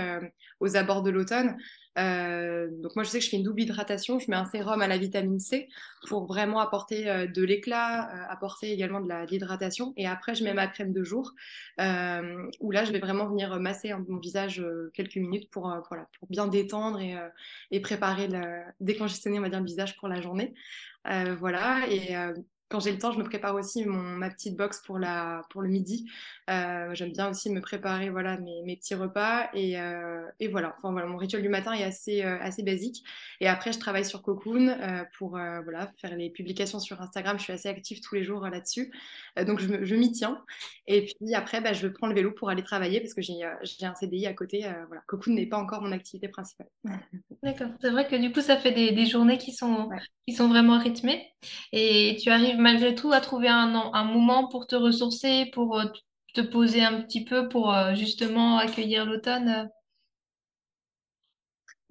aux 0.59 0.75
abords 0.75 1.01
de 1.01 1.09
l'automne. 1.09 1.57
Euh, 1.97 2.69
donc 2.81 2.95
moi, 2.95 3.03
je 3.03 3.09
sais 3.09 3.19
que 3.19 3.25
je 3.25 3.29
fais 3.29 3.37
une 3.37 3.43
double 3.43 3.61
hydratation. 3.61 4.19
Je 4.19 4.29
mets 4.29 4.37
un 4.37 4.45
sérum 4.45 4.81
à 4.81 4.87
la 4.87 4.97
vitamine 4.97 5.39
C 5.39 5.69
pour 6.07 6.25
vraiment 6.25 6.59
apporter 6.59 7.09
euh, 7.09 7.27
de 7.27 7.43
l'éclat, 7.43 8.09
euh, 8.09 8.25
apporter 8.29 8.71
également 8.71 8.99
de 8.99 9.11
l'hydratation. 9.29 9.93
Et 9.97 10.07
après, 10.07 10.35
je 10.35 10.43
mets 10.43 10.53
ma 10.53 10.67
crème 10.67 10.93
de 10.93 11.03
jour 11.03 11.33
où 12.59 12.71
là, 12.71 12.85
je 12.85 12.91
vais 12.91 12.99
vraiment 12.99 13.27
venir 13.27 13.59
masser 13.59 13.93
mon 14.07 14.17
visage 14.17 14.63
quelques 14.93 15.15
minutes 15.15 15.49
pour, 15.49 15.73
voilà, 15.89 16.07
pour 16.19 16.27
bien 16.29 16.47
détendre 16.47 16.99
et, 16.99 17.15
et 17.71 17.79
préparer, 17.79 18.27
le, 18.27 18.61
décongestionner, 18.79 19.39
on 19.39 19.41
va 19.41 19.49
dire, 19.49 19.59
le 19.59 19.65
visage 19.65 19.97
pour 19.97 20.07
la 20.07 20.21
journée. 20.21 20.53
voilà. 21.05 21.81
Et 21.89 22.15
quand 22.73 22.79
j'ai 22.79 22.91
le 22.91 22.97
temps, 22.97 23.11
je 23.11 23.19
me 23.19 23.23
prépare 23.23 23.53
aussi 23.53 23.85
mon, 23.85 24.01
ma 24.01 24.31
petite 24.31 24.57
box 24.57 24.81
pour, 24.83 24.97
la, 24.97 25.43
pour 25.51 25.61
le 25.61 25.69
midi. 25.69 26.09
Euh, 26.49 26.89
J'aime 26.95 27.11
bien 27.11 27.29
aussi 27.29 27.51
me 27.51 27.61
préparer 27.61 28.09
voilà, 28.09 28.39
mes, 28.39 28.63
mes 28.63 28.75
petits 28.75 28.95
repas. 28.95 29.47
Et, 29.53 29.79
euh, 29.79 30.25
et 30.39 30.47
voilà. 30.47 30.73
Enfin, 30.79 30.91
voilà, 30.91 31.05
mon 31.05 31.17
rituel 31.17 31.43
du 31.43 31.49
matin 31.49 31.73
est 31.73 31.83
assez, 31.83 32.23
euh, 32.23 32.39
assez 32.41 32.63
basique. 32.63 33.03
Et 33.41 33.47
après, 33.47 33.73
je 33.73 33.77
travaille 33.77 34.05
sur 34.05 34.23
Cocoon 34.23 34.75
pour 35.19 35.31
voilà, 35.31 35.91
faire 36.01 36.15
les 36.15 36.31
publications 36.31 36.79
sur 36.79 36.99
Instagram. 36.99 37.37
Je 37.37 37.43
suis 37.43 37.53
assez 37.53 37.69
active 37.69 38.01
tous 38.01 38.15
les 38.15 38.23
jours 38.23 38.41
là-dessus. 38.47 38.91
donc, 39.45 39.59
je, 39.59 39.85
je 39.85 39.95
m'y 39.95 40.11
tiens. 40.11 40.43
Et 40.87 41.05
puis 41.05 41.35
après, 41.35 41.61
bah, 41.61 41.73
je 41.73 41.87
prends 41.87 42.07
le 42.07 42.15
vélo 42.15 42.31
pour 42.31 42.49
aller 42.49 42.63
travailler 42.63 43.01
parce 43.01 43.13
que 43.13 43.21
j'ai 43.21 43.43
un 43.85 43.93
CDI 43.93 44.25
à 44.25 44.33
côté. 44.33 44.65
voilà. 44.87 45.03
Cocoon 45.05 45.35
n'est 45.35 45.45
pas 45.45 45.57
encore 45.57 45.83
mon 45.83 45.91
activité 45.91 46.27
principale. 46.27 46.69
D'accord. 47.43 47.69
C'est 47.81 47.91
vrai 47.91 48.07
que 48.07 48.15
du 48.15 48.31
coup, 48.31 48.41
ça 48.41 48.57
fait 48.57 48.71
des, 48.71 48.93
des 48.93 49.05
journées 49.05 49.37
qui 49.37 49.51
sont, 49.53 49.89
qui 50.27 50.33
sont 50.33 50.47
vraiment 50.47 50.79
rythmées. 50.79 51.29
Et 51.71 52.17
tu 52.21 52.29
arrives 52.29 52.57
malgré 52.63 52.95
tout 52.95 53.11
à 53.13 53.21
trouver 53.21 53.49
un, 53.49 53.75
un 53.93 54.03
moment 54.05 54.47
pour 54.47 54.67
te 54.67 54.75
ressourcer, 54.75 55.49
pour 55.53 55.79
euh, 55.79 55.85
te 56.33 56.41
poser 56.41 56.83
un 56.83 57.01
petit 57.03 57.23
peu, 57.25 57.49
pour 57.49 57.73
euh, 57.73 57.93
justement 57.95 58.57
accueillir 58.57 59.05
l'automne 59.05 59.49
euh 59.49 59.65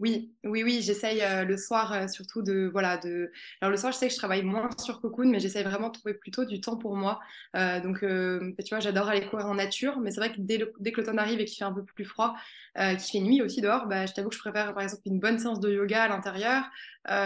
oui, 0.02 0.32
oui, 0.44 0.62
oui, 0.62 0.82
j'essaye 0.82 1.22
le 1.46 1.56
soir 1.56 2.10
surtout 2.10 2.42
de, 2.42 2.68
voilà, 2.70 2.98
de... 2.98 3.32
Alors 3.60 3.70
le 3.70 3.76
soir, 3.76 3.92
je 3.92 3.98
sais 3.98 4.08
que 4.08 4.12
je 4.12 4.18
travaille 4.18 4.42
moins 4.42 4.68
sur 4.78 5.00
Cocoon, 5.00 5.30
mais 5.30 5.40
j'essaye 5.40 5.64
vraiment 5.64 5.88
de 5.88 5.94
trouver 5.94 6.14
plutôt 6.14 6.44
du 6.44 6.60
temps 6.60 6.76
pour 6.76 6.96
moi. 6.96 7.20
donc, 7.54 8.00
tu 8.00 8.68
vois, 8.70 8.80
j'adore 8.80 9.08
aller 9.08 9.26
courir 9.26 9.46
en 9.46 9.54
nature, 9.54 10.00
mais 10.00 10.10
c'est 10.10 10.20
vrai 10.20 10.32
que 10.32 10.40
dès, 10.40 10.58
que 10.58 11.00
l'automne 11.00 11.18
arrive 11.18 11.40
et 11.40 11.44
qu'il 11.44 11.56
fait 11.56 11.64
un 11.64 11.72
peu 11.72 11.84
plus 11.84 12.04
froid, 12.04 12.34
qu'il 12.76 12.98
fait 12.98 13.20
nuit 13.20 13.42
aussi 13.42 13.60
dehors, 13.60 13.86
bah, 13.86 14.06
je 14.06 14.12
t'avoue 14.12 14.28
que 14.28 14.34
je 14.34 14.40
préfère 14.40 14.74
par 14.74 14.82
exemple 14.82 15.02
une 15.06 15.20
bonne 15.20 15.38
séance 15.38 15.60
de 15.60 15.72
yoga 15.72 16.02
à 16.02 16.08
l'intérieur, 16.08 16.64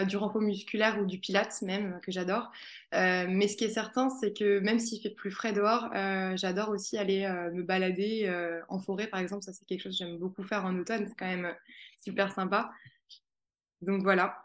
du 0.06 0.16
repos 0.16 0.40
musculaire 0.40 1.00
ou 1.00 1.06
du 1.06 1.18
pilates 1.18 1.62
même, 1.62 1.99
que 2.02 2.12
j'adore. 2.12 2.52
Euh, 2.95 3.26
mais 3.28 3.49
ce 3.49 3.56
qui 3.56 3.64
est 3.64 3.71
certain, 3.71 4.09
c'est 4.09 4.33
que 4.33 4.61
même 4.61 4.78
s'il 4.78 5.00
fait 5.02 5.11
plus 5.11 5.30
frais 5.30 5.52
dehors, 5.52 5.90
euh, 5.95 6.37
j'adore 6.37 6.71
aussi 6.71 6.97
aller 6.97 7.25
euh, 7.25 7.50
me 7.52 7.62
balader 7.62 8.33
en 8.68 8.78
forêt, 8.78 9.06
par 9.06 9.21
exemple. 9.21 9.42
Ça, 9.42 9.52
c'est 9.52 9.66
quelque 9.66 9.83
chose 9.83 9.99
que 9.99 10.04
j'aime 10.04 10.18
beaucoup 10.18 10.42
faire 10.42 10.64
en 10.64 10.76
automne. 10.78 11.06
C'est 11.09 11.16
quand 11.16 11.26
même 11.26 11.52
super 12.06 12.32
sympa. 12.32 12.70
Donc 13.82 14.02
voilà. 14.02 14.36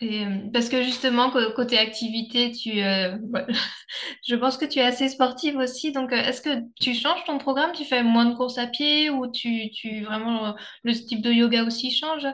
Et, 0.00 0.24
parce 0.52 0.68
que 0.68 0.82
justement, 0.82 1.30
côté 1.30 1.78
activité, 1.78 2.52
tu, 2.52 2.70
je 4.28 4.34
pense 4.34 4.56
que 4.56 4.64
tu 4.64 4.78
es 4.78 4.82
assez 4.82 5.08
sportive 5.08 5.56
aussi. 5.56 5.92
Donc, 5.92 6.12
est-ce 6.12 6.42
que 6.42 6.62
tu 6.80 6.94
changes 6.94 7.24
ton 7.24 7.38
programme? 7.38 7.72
Tu 7.72 7.84
fais 7.84 8.02
moins 8.02 8.26
de 8.26 8.34
courses 8.34 8.58
à 8.58 8.66
pied 8.66 9.10
ou 9.10 9.30
tu, 9.30 9.70
tu 9.70 10.02
vraiment 10.04 10.54
le 10.82 10.92
type 10.92 11.22
de 11.22 11.30
yoga 11.30 11.64
aussi 11.64 11.90
change? 11.90 12.26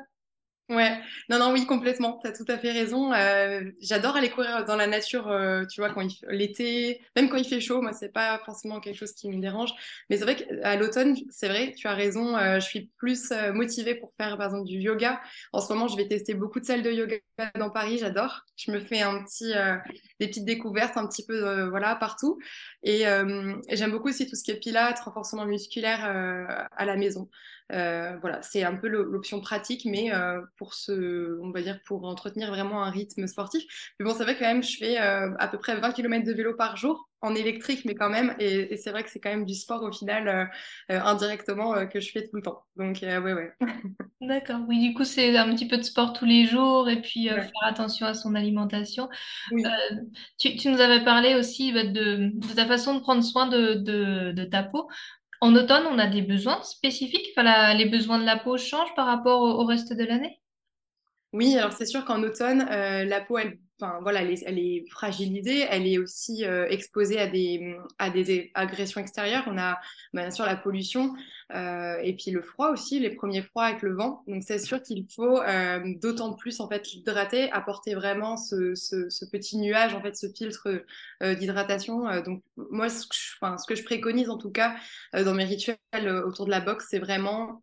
Ouais, 0.68 0.98
non, 1.28 1.38
non, 1.38 1.52
oui, 1.52 1.66
complètement. 1.66 2.18
Tu 2.22 2.28
as 2.28 2.32
tout 2.32 2.46
à 2.48 2.56
fait 2.56 2.72
raison. 2.72 3.12
Euh, 3.12 3.60
j'adore 3.82 4.16
aller 4.16 4.30
courir 4.30 4.64
dans 4.64 4.76
la 4.76 4.86
nature, 4.86 5.28
euh, 5.28 5.66
tu 5.66 5.80
vois, 5.82 5.90
quand 5.92 6.00
il 6.00 6.16
l'été, 6.28 7.02
même 7.14 7.28
quand 7.28 7.36
il 7.36 7.44
fait 7.44 7.60
chaud, 7.60 7.82
moi, 7.82 7.92
c'est 7.92 8.10
pas 8.12 8.38
forcément 8.46 8.80
quelque 8.80 8.96
chose 8.96 9.12
qui 9.12 9.28
me 9.28 9.38
dérange. 9.40 9.70
Mais 10.08 10.16
c'est 10.16 10.22
vrai 10.24 10.36
qu'à 10.36 10.76
l'automne, 10.76 11.14
c'est 11.30 11.48
vrai, 11.48 11.74
tu 11.76 11.88
as 11.88 11.94
raison, 11.94 12.36
euh, 12.38 12.54
je 12.58 12.64
suis 12.64 12.90
plus 12.96 13.32
motivée 13.52 13.96
pour 13.96 14.12
faire, 14.16 14.38
par 14.38 14.46
exemple, 14.46 14.66
du 14.66 14.78
yoga. 14.78 15.20
En 15.52 15.60
ce 15.60 15.70
moment, 15.72 15.88
je 15.88 15.96
vais 15.96 16.08
tester 16.08 16.32
beaucoup 16.32 16.58
de 16.60 16.64
salles 16.64 16.82
de 16.82 16.90
yoga 16.90 17.16
dans 17.58 17.68
Paris, 17.70 17.98
j'adore. 17.98 18.40
Je 18.56 18.70
me 18.70 18.80
fais 18.80 19.02
un 19.02 19.22
petit, 19.24 19.52
des 20.20 20.28
petites 20.28 20.44
découvertes 20.46 20.96
un 20.96 21.06
petit 21.06 21.26
peu, 21.26 21.68
voilà, 21.68 21.96
partout. 21.96 22.38
Et, 22.82 23.02
et 23.02 23.76
j'aime 23.76 23.90
beaucoup 23.90 24.08
aussi 24.08 24.26
tout 24.26 24.36
ce 24.36 24.44
qui 24.44 24.50
est 24.52 24.58
pilates, 24.58 25.00
renforcement 25.00 25.44
musculaire 25.44 26.04
à 26.76 26.84
la 26.84 26.96
maison. 26.96 27.28
Voilà, 27.70 28.40
c'est 28.42 28.62
un 28.62 28.76
peu 28.76 28.88
l'option 28.88 29.40
pratique, 29.40 29.84
mais 29.86 30.10
pour 30.56 30.74
se, 30.74 31.38
on 31.40 31.50
va 31.50 31.62
dire, 31.62 31.80
pour 31.86 32.04
entretenir 32.04 32.48
vraiment 32.50 32.82
un 32.82 32.90
rythme 32.90 33.26
sportif. 33.26 33.64
Mais 33.98 34.06
bon, 34.06 34.14
c'est 34.14 34.24
vrai 34.24 34.36
quand 34.36 34.46
même, 34.46 34.62
je 34.62 34.76
fais 34.76 35.00
euh, 35.00 35.30
à 35.38 35.48
peu 35.48 35.58
près 35.58 35.78
20 35.78 35.92
km 35.92 36.24
de 36.24 36.32
vélo 36.32 36.54
par 36.54 36.76
jour 36.76 37.08
en 37.20 37.34
électrique, 37.34 37.84
mais 37.84 37.94
quand 37.94 38.10
même, 38.10 38.34
et, 38.40 38.76
c'est 38.76 38.90
vrai 38.90 39.04
que 39.04 39.10
c'est 39.10 39.20
quand 39.20 39.30
même 39.30 39.44
du 39.44 39.54
sport 39.54 39.82
au 39.84 39.92
final 39.92 40.50
indirectement 40.88 41.86
que 41.86 42.00
je 42.00 42.10
fais 42.10 42.22
tout 42.24 42.34
le 42.34 42.42
temps. 42.42 42.64
Donc, 42.74 42.98
ouais, 43.00 43.18
ouais. 43.18 43.52
D'accord, 44.20 44.60
oui, 44.68 44.80
du 44.80 44.92
coup, 44.92 45.04
c'est 45.04 45.36
un 45.36 45.54
petit 45.54 45.68
peu 45.68 45.78
de 45.78 45.82
sport 45.82 46.14
tous 46.14 46.24
les 46.24 46.46
jours 46.46 46.88
et 46.88 47.00
puis 47.00 47.28
faire 47.28 47.50
attention 47.62 48.06
à 48.06 48.14
son 48.14 48.34
alimentation. 48.34 49.08
Tu, 50.38 50.56
tu, 50.56 50.68
nous 50.68 50.80
avais 50.80 51.04
parlé 51.04 51.36
aussi 51.36 51.72
bah, 51.72 51.84
de, 51.84 52.32
de, 52.34 52.54
ta 52.54 52.66
façon 52.66 52.96
de 52.96 53.00
prendre 53.00 53.22
soin 53.22 53.46
de, 53.46 53.74
de, 53.74 54.32
de 54.32 54.44
ta 54.44 54.64
peau. 54.64 54.88
En 55.42 55.56
automne, 55.56 55.86
on 55.90 55.98
a 55.98 56.06
des 56.06 56.22
besoins 56.22 56.62
spécifiques? 56.62 57.26
Enfin, 57.36 57.74
les 57.74 57.86
besoins 57.86 58.20
de 58.20 58.24
la 58.24 58.36
peau 58.36 58.56
changent 58.56 58.94
par 58.94 59.06
rapport 59.06 59.40
au, 59.40 59.64
reste 59.64 59.92
de 59.92 60.04
l'année? 60.04 60.40
Oui, 61.32 61.56
alors 61.56 61.72
c'est 61.72 61.86
sûr 61.86 62.04
qu'en 62.04 62.22
automne, 62.22 62.68
euh, 62.70 63.04
la 63.04 63.22
peau, 63.22 63.38
elle, 63.38 63.58
voilà, 64.02 64.22
elle 64.22 64.58
est, 64.58 64.84
fragilisée, 64.90 65.60
elle 65.70 65.86
est 65.86 65.96
aussi 65.96 66.44
euh, 66.44 66.66
exposée 66.68 67.18
à 67.18 67.26
des, 67.26 67.74
à 67.98 68.10
des 68.10 68.50
agressions 68.54 69.00
extérieures. 69.00 69.44
On 69.46 69.56
a 69.56 69.80
bien 70.12 70.30
sûr 70.30 70.44
la 70.44 70.56
pollution 70.56 71.14
euh, 71.54 71.96
et 72.02 72.14
puis 72.14 72.32
le 72.32 72.42
froid 72.42 72.70
aussi, 72.70 73.00
les 73.00 73.10
premiers 73.14 73.40
froids 73.40 73.64
avec 73.64 73.80
le 73.80 73.94
vent. 73.94 74.22
Donc 74.26 74.42
c'est 74.46 74.58
sûr 74.58 74.82
qu'il 74.82 75.06
faut 75.10 75.40
d'autant 76.02 76.34
plus 76.34 76.60
en 76.60 76.68
fait 76.68 76.86
l'hydrater, 76.92 77.50
apporter 77.50 77.94
vraiment 77.94 78.36
ce, 78.36 78.74
ce, 78.74 79.24
petit 79.24 79.56
nuage, 79.56 79.94
en 79.94 80.02
fait, 80.02 80.14
ce 80.14 80.26
filtre 80.28 80.84
d'hydratation. 81.22 82.20
donc 82.20 82.42
moi, 82.56 82.90
ce 82.90 83.06
ce 83.10 83.66
que 83.66 83.74
je 83.74 83.84
préconise 83.84 84.28
en 84.28 84.36
tout 84.36 84.50
cas 84.50 84.76
dans 85.14 85.34
mes 85.34 85.44
rituels 85.44 85.78
autour 86.26 86.44
de 86.44 86.50
la 86.50 86.60
boxe, 86.60 86.88
c'est 86.90 86.98
vraiment 86.98 87.62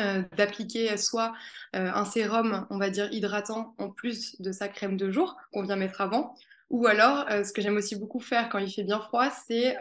euh, 0.00 0.22
d'appliquer 0.36 0.96
soit 0.96 1.32
euh, 1.76 1.90
un 1.92 2.04
sérum, 2.04 2.66
on 2.70 2.78
va 2.78 2.90
dire 2.90 3.12
hydratant, 3.12 3.74
en 3.78 3.90
plus 3.90 4.40
de 4.40 4.52
sa 4.52 4.68
crème 4.68 4.96
de 4.96 5.10
jour 5.10 5.36
qu'on 5.52 5.62
vient 5.62 5.76
mettre 5.76 6.00
avant. 6.00 6.34
Ou 6.70 6.86
alors, 6.86 7.26
euh, 7.30 7.42
ce 7.42 7.52
que 7.52 7.60
j'aime 7.60 7.76
aussi 7.76 7.96
beaucoup 7.96 8.20
faire 8.20 8.48
quand 8.48 8.58
il 8.58 8.70
fait 8.70 8.84
bien 8.84 9.00
froid, 9.00 9.28
c'est 9.30 9.76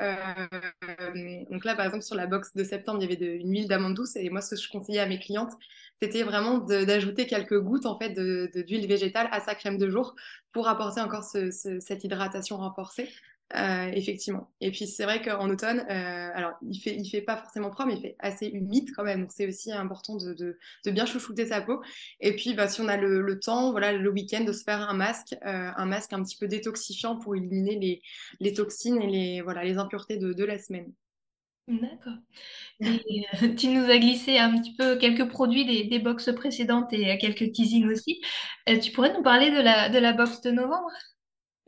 donc 1.52 1.64
là 1.66 1.76
par 1.76 1.86
exemple 1.86 2.04
sur 2.04 2.16
la 2.16 2.26
box 2.26 2.56
de 2.56 2.64
septembre, 2.64 3.00
il 3.02 3.04
y 3.04 3.06
avait 3.06 3.16
de, 3.16 3.32
une 3.40 3.52
huile 3.52 3.68
d'amande 3.68 3.94
douce 3.94 4.16
et 4.16 4.30
moi 4.30 4.42
ce 4.42 4.56
que 4.56 4.62
je 4.62 4.70
conseillais 4.70 5.00
à 5.00 5.06
mes 5.06 5.20
clientes, 5.20 5.54
c'était 6.02 6.24
vraiment 6.24 6.58
d'ajouter 6.58 7.28
quelques 7.28 7.60
gouttes 7.60 7.86
en 7.86 7.98
fait 8.00 8.10
de 8.10 8.50
d'huile 8.66 8.88
végétale 8.88 9.30
à 9.32 9.40
sa 9.40 9.54
crème 9.54 9.78
de 9.78 9.90
jour 9.90 10.16
pour 10.52 10.68
apporter 10.68 11.02
encore 11.02 11.24
cette 11.24 12.04
hydratation 12.04 12.58
renforcée. 12.58 13.10
Euh, 13.56 13.90
effectivement. 13.94 14.52
Et 14.62 14.70
puis 14.70 14.86
c'est 14.86 15.06
vrai 15.06 15.24
qu'en 15.24 15.50
automne, 15.50 15.80
euh, 15.90 16.30
alors 16.36 16.52
il 16.62 16.80
fait, 16.80 16.96
il 16.96 17.10
fait 17.10 17.22
pas 17.22 17.36
forcément 17.36 17.72
froid, 17.72 17.88
mais 17.88 17.96
il 17.96 18.02
fait 18.02 18.16
assez 18.20 18.46
humide 18.46 18.92
quand 18.96 19.04
même. 19.04 19.22
Donc 19.22 19.32
c'est 19.32 19.48
aussi 19.48 19.72
important 19.72 20.18
de, 20.18 20.36
de, 20.36 20.92
bien 20.92 21.08
chouchouter 21.08 21.48
sa 21.48 21.60
peau. 21.62 21.82
Et 22.20 22.36
puis 22.36 22.54
bah, 22.54 22.68
si 22.68 22.80
on 22.82 22.88
a 22.88 22.96
le, 22.96 23.22
le 23.22 23.40
temps, 23.40 23.72
voilà, 23.72 23.92
le 23.92 24.12
week-end, 24.12 24.44
de 24.44 24.54
se 24.54 24.64
faire 24.64 24.88
un 24.88 24.94
masque, 24.94 25.34
euh, 25.48 25.72
un 25.76 25.86
masque 25.88 26.14
un 26.14 26.22
petit 26.24 26.38
peu 26.38 26.48
détoxifiant 26.48 27.18
pour 27.18 27.36
éliminer 27.36 27.80
les, 27.80 28.02
les 28.40 28.54
toxines 28.54 29.02
et 29.02 29.08
les, 29.08 29.42
voilà, 29.42 29.64
les 29.64 29.80
impuretés 29.80 30.18
de, 30.18 30.32
de 30.32 30.44
la 30.44 30.60
semaine. 30.60 30.94
D'accord. 31.68 32.18
Tu 33.58 33.68
nous 33.68 33.90
as 33.90 33.98
glissé 34.00 34.38
un 34.38 34.60
petit 34.60 34.76
peu 34.76 34.98
quelques 34.98 35.28
produits 35.28 35.66
des, 35.66 35.86
des 35.86 36.00
box 36.00 36.32
précédentes 36.36 36.94
et 36.94 37.18
quelques 37.18 37.52
teasings 37.52 37.88
aussi. 37.92 38.22
tu 38.82 38.92
pourrais 38.92 39.14
nous 39.14 39.24
parler 39.24 39.52
de 39.52 39.62
la, 39.62 39.90
de 39.90 39.98
la 39.98 40.14
box 40.14 40.42
de 40.42 40.52
novembre? 40.52 40.90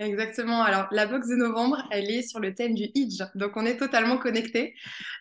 Exactement. 0.01 0.63
Alors, 0.63 0.88
la 0.89 1.05
box 1.05 1.27
de 1.27 1.36
novembre, 1.36 1.88
elle 1.91 2.10
est 2.10 2.24
sur 2.24 2.39
le 2.39 2.55
thème 2.55 2.74
du 2.74 2.86
Hijj. 2.96 3.24
Donc, 3.36 3.51
on 3.55 3.67
est 3.67 3.77
totalement 3.77 4.17
connectés. 4.17 4.74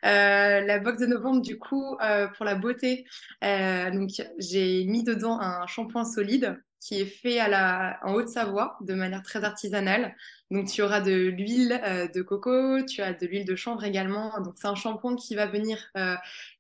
Euh, 0.07 0.63
la 0.63 0.79
box 0.79 0.99
de 1.01 1.07
novembre, 1.07 1.43
du 1.43 1.59
coup, 1.59 1.99
euh, 2.03 2.29
pour 2.29 2.47
la 2.47 2.55
beauté, 2.55 3.05
euh, 3.45 3.91
donc 3.91 4.09
j'ai 4.39 4.85
mis 4.87 5.05
dedans 5.05 5.39
un 5.39 5.67
shampoing 5.67 6.07
solide 6.07 6.59
qui 6.81 6.99
est 6.99 7.05
fait 7.05 7.39
à 7.39 7.49
la, 7.49 8.01
en 8.05 8.15
Haute-Savoie 8.15 8.79
de 8.81 8.95
manière 8.95 9.23
très 9.23 9.45
artisanale. 9.45 10.17
Donc, 10.51 10.69
tu 10.69 10.81
auras 10.81 11.03
de 11.03 11.13
l'huile 11.13 11.79
de 12.15 12.23
coco, 12.23 12.83
tu 12.83 13.03
as 13.03 13.13
de 13.13 13.27
l'huile 13.27 13.45
de 13.45 13.55
chanvre 13.57 13.85
également. 13.85 14.33
Donc, 14.41 14.55
c'est 14.57 14.67
un 14.67 14.75
shampoing 14.75 15.17
qui 15.17 15.35
va 15.35 15.45
venir, 15.47 15.77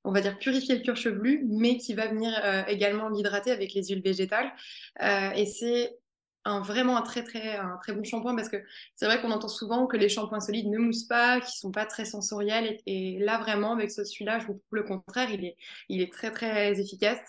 on 0.04 0.12
va 0.12 0.20
dire, 0.20 0.38
purifier 0.38 0.76
le 0.76 0.82
cuir 0.82 0.96
chevelu, 0.96 1.46
mais 1.48 1.78
qui 1.78 1.94
va 1.94 2.08
venir 2.08 2.30
également 2.68 3.08
l'hydrater 3.08 3.50
avec 3.50 3.72
les 3.72 3.82
huiles 3.84 4.02
végétales. 4.02 4.52
et 5.00 5.46
c'est 5.46 5.99
un, 6.44 6.60
vraiment 6.60 6.96
un 6.96 7.02
très 7.02 7.22
très 7.22 7.56
un 7.56 7.78
très 7.82 7.92
bon 7.92 8.02
shampoing 8.04 8.34
parce 8.34 8.48
que 8.48 8.56
c'est 8.94 9.06
vrai 9.06 9.20
qu'on 9.20 9.30
entend 9.30 9.48
souvent 9.48 9.86
que 9.86 9.96
les 9.96 10.08
shampoings 10.08 10.40
solides 10.40 10.68
ne 10.68 10.78
moussent 10.78 11.04
pas, 11.04 11.40
qui 11.40 11.56
sont 11.58 11.70
pas 11.70 11.86
très 11.86 12.04
sensoriels 12.04 12.78
et, 12.86 13.18
là 13.20 13.38
vraiment 13.38 13.72
avec 13.72 13.90
ce 13.90 14.04
celui-là, 14.04 14.38
je 14.38 14.46
vous 14.46 14.54
trouve 14.54 14.62
le 14.72 14.82
contraire, 14.84 15.30
il 15.30 15.44
est 15.44 15.56
il 15.88 16.00
est 16.00 16.12
très 16.12 16.30
très 16.30 16.80
efficace. 16.80 17.20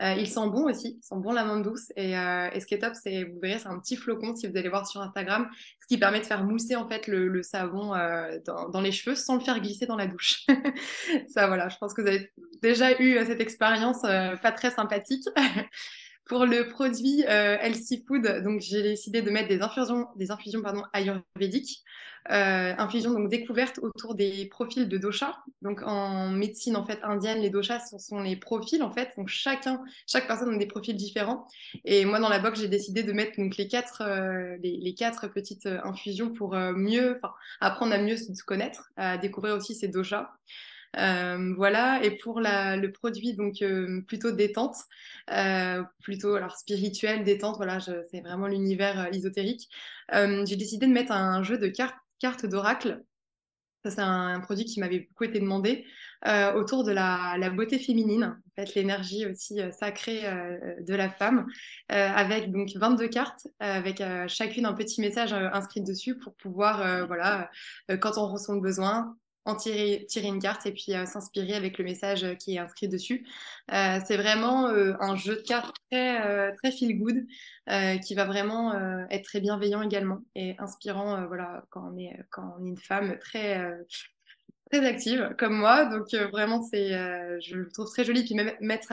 Euh, 0.00 0.14
il 0.18 0.26
sent 0.26 0.48
bon 0.48 0.68
aussi, 0.68 0.98
il 0.98 1.04
sent 1.04 1.14
bon 1.18 1.30
l'amande 1.30 1.62
douce 1.62 1.92
et, 1.94 2.18
euh, 2.18 2.50
et, 2.52 2.58
ce 2.58 2.66
qui 2.66 2.74
est 2.74 2.80
top, 2.80 2.94
c'est 3.00 3.22
vous 3.22 3.38
verrez, 3.40 3.60
c'est 3.60 3.68
un 3.68 3.78
petit 3.78 3.94
flocon 3.94 4.34
si 4.34 4.48
vous 4.48 4.56
allez 4.56 4.68
voir 4.68 4.88
sur 4.88 5.00
Instagram, 5.00 5.48
ce 5.80 5.86
qui 5.86 5.98
permet 5.98 6.18
de 6.18 6.26
faire 6.26 6.42
mousser 6.42 6.74
en 6.74 6.88
fait 6.88 7.06
le, 7.06 7.28
le 7.28 7.42
savon 7.44 7.94
euh, 7.94 8.40
dans, 8.44 8.68
dans, 8.70 8.80
les 8.80 8.90
cheveux 8.90 9.14
sans 9.14 9.36
le 9.36 9.40
faire 9.40 9.60
glisser 9.60 9.86
dans 9.86 9.94
la 9.94 10.08
douche. 10.08 10.46
Ça 11.28 11.46
voilà, 11.46 11.68
je 11.68 11.76
pense 11.76 11.94
que 11.94 12.02
vous 12.02 12.08
avez 12.08 12.28
déjà 12.60 13.00
eu 13.00 13.24
cette 13.24 13.40
expérience 13.40 14.02
pas 14.02 14.52
très 14.52 14.72
sympathique. 14.72 15.28
Pour 16.26 16.46
le 16.46 16.68
produit 16.68 17.22
euh, 17.28 17.58
Healthy 17.60 18.02
Food, 18.06 18.42
donc 18.42 18.60
j'ai 18.60 18.82
décidé 18.82 19.20
de 19.20 19.30
mettre 19.30 19.48
des 19.48 19.60
infusions, 19.60 20.06
des 20.16 20.30
infusions 20.30 20.62
pardon, 20.62 20.82
ayurvédiques, 20.94 21.84
euh, 22.30 22.74
infusions 22.78 23.12
donc 23.12 23.28
découvertes 23.28 23.78
autour 23.82 24.14
des 24.14 24.46
profils 24.46 24.88
de 24.88 24.96
dosha. 24.96 25.36
Donc 25.60 25.82
en 25.82 26.30
médecine 26.30 26.76
en 26.76 26.86
fait 26.86 26.98
indienne, 27.02 27.40
les 27.40 27.50
doshas 27.50 27.80
ce 27.80 27.98
sont 27.98 28.20
les 28.20 28.36
profils 28.36 28.82
en 28.82 28.90
fait. 28.90 29.10
Donc 29.18 29.28
chacun, 29.28 29.82
chaque 30.06 30.26
personne 30.26 30.54
a 30.54 30.56
des 30.56 30.66
profils 30.66 30.96
différents. 30.96 31.46
Et 31.84 32.06
moi 32.06 32.18
dans 32.20 32.30
la 32.30 32.38
box 32.38 32.58
j'ai 32.60 32.68
décidé 32.68 33.02
de 33.02 33.12
mettre 33.12 33.38
donc 33.38 33.58
les 33.58 33.68
quatre, 33.68 34.00
euh, 34.00 34.56
les, 34.62 34.94
quatre 34.94 35.28
petites 35.28 35.66
infusions 35.66 36.32
pour 36.32 36.54
euh, 36.54 36.72
mieux, 36.72 37.20
apprendre 37.60 37.92
à 37.92 37.98
mieux 37.98 38.16
se 38.16 38.44
connaître, 38.44 38.90
à 38.96 39.18
découvrir 39.18 39.54
aussi 39.54 39.74
ces 39.74 39.88
doshas. 39.88 40.30
Euh, 40.98 41.54
voilà, 41.56 42.02
et 42.04 42.12
pour 42.12 42.40
le 42.40 42.86
produit, 42.88 43.34
donc 43.34 43.62
euh, 43.62 44.02
plutôt 44.02 44.30
détente, 44.30 44.76
euh, 45.30 45.82
plutôt 46.02 46.34
alors 46.34 46.56
spirituel, 46.56 47.24
détente, 47.24 47.56
voilà, 47.56 47.80
c'est 47.80 48.20
vraiment 48.20 48.46
l'univers 48.46 49.08
ésotérique. 49.12 49.68
J'ai 50.12 50.56
décidé 50.56 50.86
de 50.86 50.92
mettre 50.92 51.12
un 51.12 51.42
jeu 51.42 51.58
de 51.58 51.68
cartes, 51.68 51.96
cartes 52.18 52.46
d'oracle. 52.46 53.02
Ça, 53.84 53.90
c'est 53.90 54.00
un, 54.00 54.40
produit 54.40 54.64
qui 54.64 54.80
m'avait 54.80 55.00
beaucoup 55.00 55.24
été 55.24 55.40
demandé 55.40 55.84
autour 56.56 56.84
de 56.84 56.92
la, 56.92 57.36
la, 57.38 57.50
beauté 57.50 57.78
féminine, 57.78 58.24
en 58.24 58.54
fait, 58.56 58.74
l'énergie 58.74 59.26
aussi 59.26 59.60
sacrée 59.72 60.22
de 60.80 60.94
la 60.94 61.10
femme, 61.10 61.46
avec 61.88 62.50
donc 62.50 62.70
22 62.74 63.08
cartes, 63.08 63.46
avec 63.60 64.02
chacune 64.28 64.64
un 64.66 64.72
petit 64.72 65.00
message 65.02 65.32
inscrit 65.34 65.82
dessus 65.82 66.16
pour 66.16 66.34
pouvoir, 66.34 67.06
voilà, 67.06 67.50
quand 68.00 68.16
on 68.16 68.32
ressent 68.32 68.54
le 68.54 68.60
besoin, 68.62 69.16
en 69.44 69.54
tirer, 69.56 70.06
une 70.16 70.40
carte 70.40 70.66
et 70.66 70.72
puis 70.72 70.94
euh, 70.94 71.06
s'inspirer 71.06 71.54
avec 71.54 71.78
le 71.78 71.84
message 71.84 72.24
euh, 72.24 72.34
qui 72.34 72.56
est 72.56 72.58
inscrit 72.58 72.88
dessus. 72.88 73.26
Euh, 73.72 73.98
c'est 74.06 74.16
vraiment 74.16 74.66
un 74.66 75.16
jeu 75.16 75.36
de 75.36 75.42
cartes 75.42 75.76
très, 75.90 76.52
très 76.56 76.70
feel 76.70 76.98
good 76.98 77.26
qui 78.02 78.14
va 78.14 78.24
vraiment 78.24 78.74
être 79.10 79.24
très 79.24 79.40
bienveillant 79.40 79.82
également 79.82 80.20
et 80.34 80.54
inspirant 80.58 81.26
voilà, 81.26 81.64
quand, 81.70 81.90
on 81.92 81.98
est, 81.98 82.18
quand 82.30 82.56
on 82.58 82.64
est 82.64 82.68
une 82.68 82.76
femme 82.76 83.18
très, 83.18 83.60
très 84.70 84.86
active 84.86 85.34
comme 85.38 85.54
moi. 85.54 85.86
Donc 85.86 86.14
vraiment, 86.30 86.62
c'est, 86.62 86.90
je 87.40 87.56
le 87.56 87.68
trouve 87.70 87.88
très 87.88 88.04
joli. 88.04 88.24
Puis 88.24 88.34
même, 88.34 88.52
mettre 88.60 88.92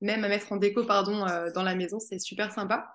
même 0.00 0.24
à 0.24 0.28
mettre 0.28 0.52
en 0.52 0.56
déco 0.56 0.84
pardon, 0.84 1.26
dans 1.54 1.62
la 1.62 1.74
maison, 1.74 1.98
c'est 2.00 2.18
super 2.18 2.52
sympa. 2.52 2.92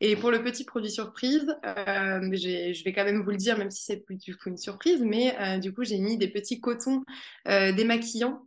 Et 0.00 0.16
pour 0.16 0.30
le 0.30 0.42
petit 0.42 0.64
produit 0.64 0.90
surprise, 0.90 1.46
euh, 1.64 2.20
je 2.32 2.84
vais 2.84 2.92
quand 2.92 3.04
même 3.04 3.22
vous 3.22 3.30
le 3.30 3.36
dire, 3.36 3.56
même 3.56 3.70
si 3.70 3.84
c'est 3.84 4.04
du 4.10 4.36
coup 4.36 4.48
une 4.48 4.56
surprise, 4.56 5.02
mais 5.02 5.36
euh, 5.38 5.58
du 5.58 5.72
coup, 5.72 5.84
j'ai 5.84 5.98
mis 5.98 6.18
des 6.18 6.28
petits 6.28 6.60
cotons 6.60 7.04
euh, 7.48 7.72
démaquillants 7.72 8.46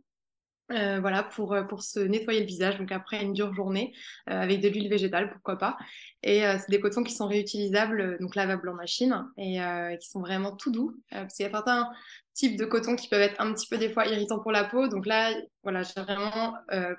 euh, 0.70 1.00
voilà, 1.00 1.22
pour, 1.22 1.56
pour 1.68 1.82
se 1.82 2.00
nettoyer 2.00 2.40
le 2.40 2.46
visage, 2.46 2.78
donc 2.78 2.92
après 2.92 3.22
une 3.22 3.32
dure 3.32 3.54
journée, 3.54 3.92
avec 4.26 4.60
de 4.60 4.68
l'huile 4.68 4.88
végétale, 4.88 5.30
pourquoi 5.30 5.56
pas. 5.56 5.76
Et 6.22 6.40
c'est 6.40 6.70
des 6.70 6.80
cotons 6.80 7.04
qui 7.04 7.14
sont 7.14 7.26
réutilisables, 7.26 8.18
donc 8.20 8.34
lavables 8.34 8.68
en 8.68 8.74
machine, 8.74 9.24
et 9.36 9.58
qui 10.00 10.08
sont 10.08 10.20
vraiment 10.20 10.56
tout 10.56 10.70
doux, 10.70 11.00
parce 11.10 11.34
qu'il 11.34 11.46
y 11.46 11.48
a 11.48 11.52
certains 11.52 11.88
types 12.34 12.56
de 12.56 12.64
cotons 12.64 12.96
qui 12.96 13.08
peuvent 13.08 13.20
être 13.20 13.40
un 13.40 13.52
petit 13.54 13.66
peu 13.66 13.78
des 13.78 13.90
fois 13.90 14.06
irritants 14.06 14.40
pour 14.40 14.52
la 14.52 14.64
peau. 14.64 14.88
Donc 14.88 15.06
là, 15.06 15.32
voilà, 15.62 15.82
j'ai 15.82 16.00
vraiment 16.00 16.54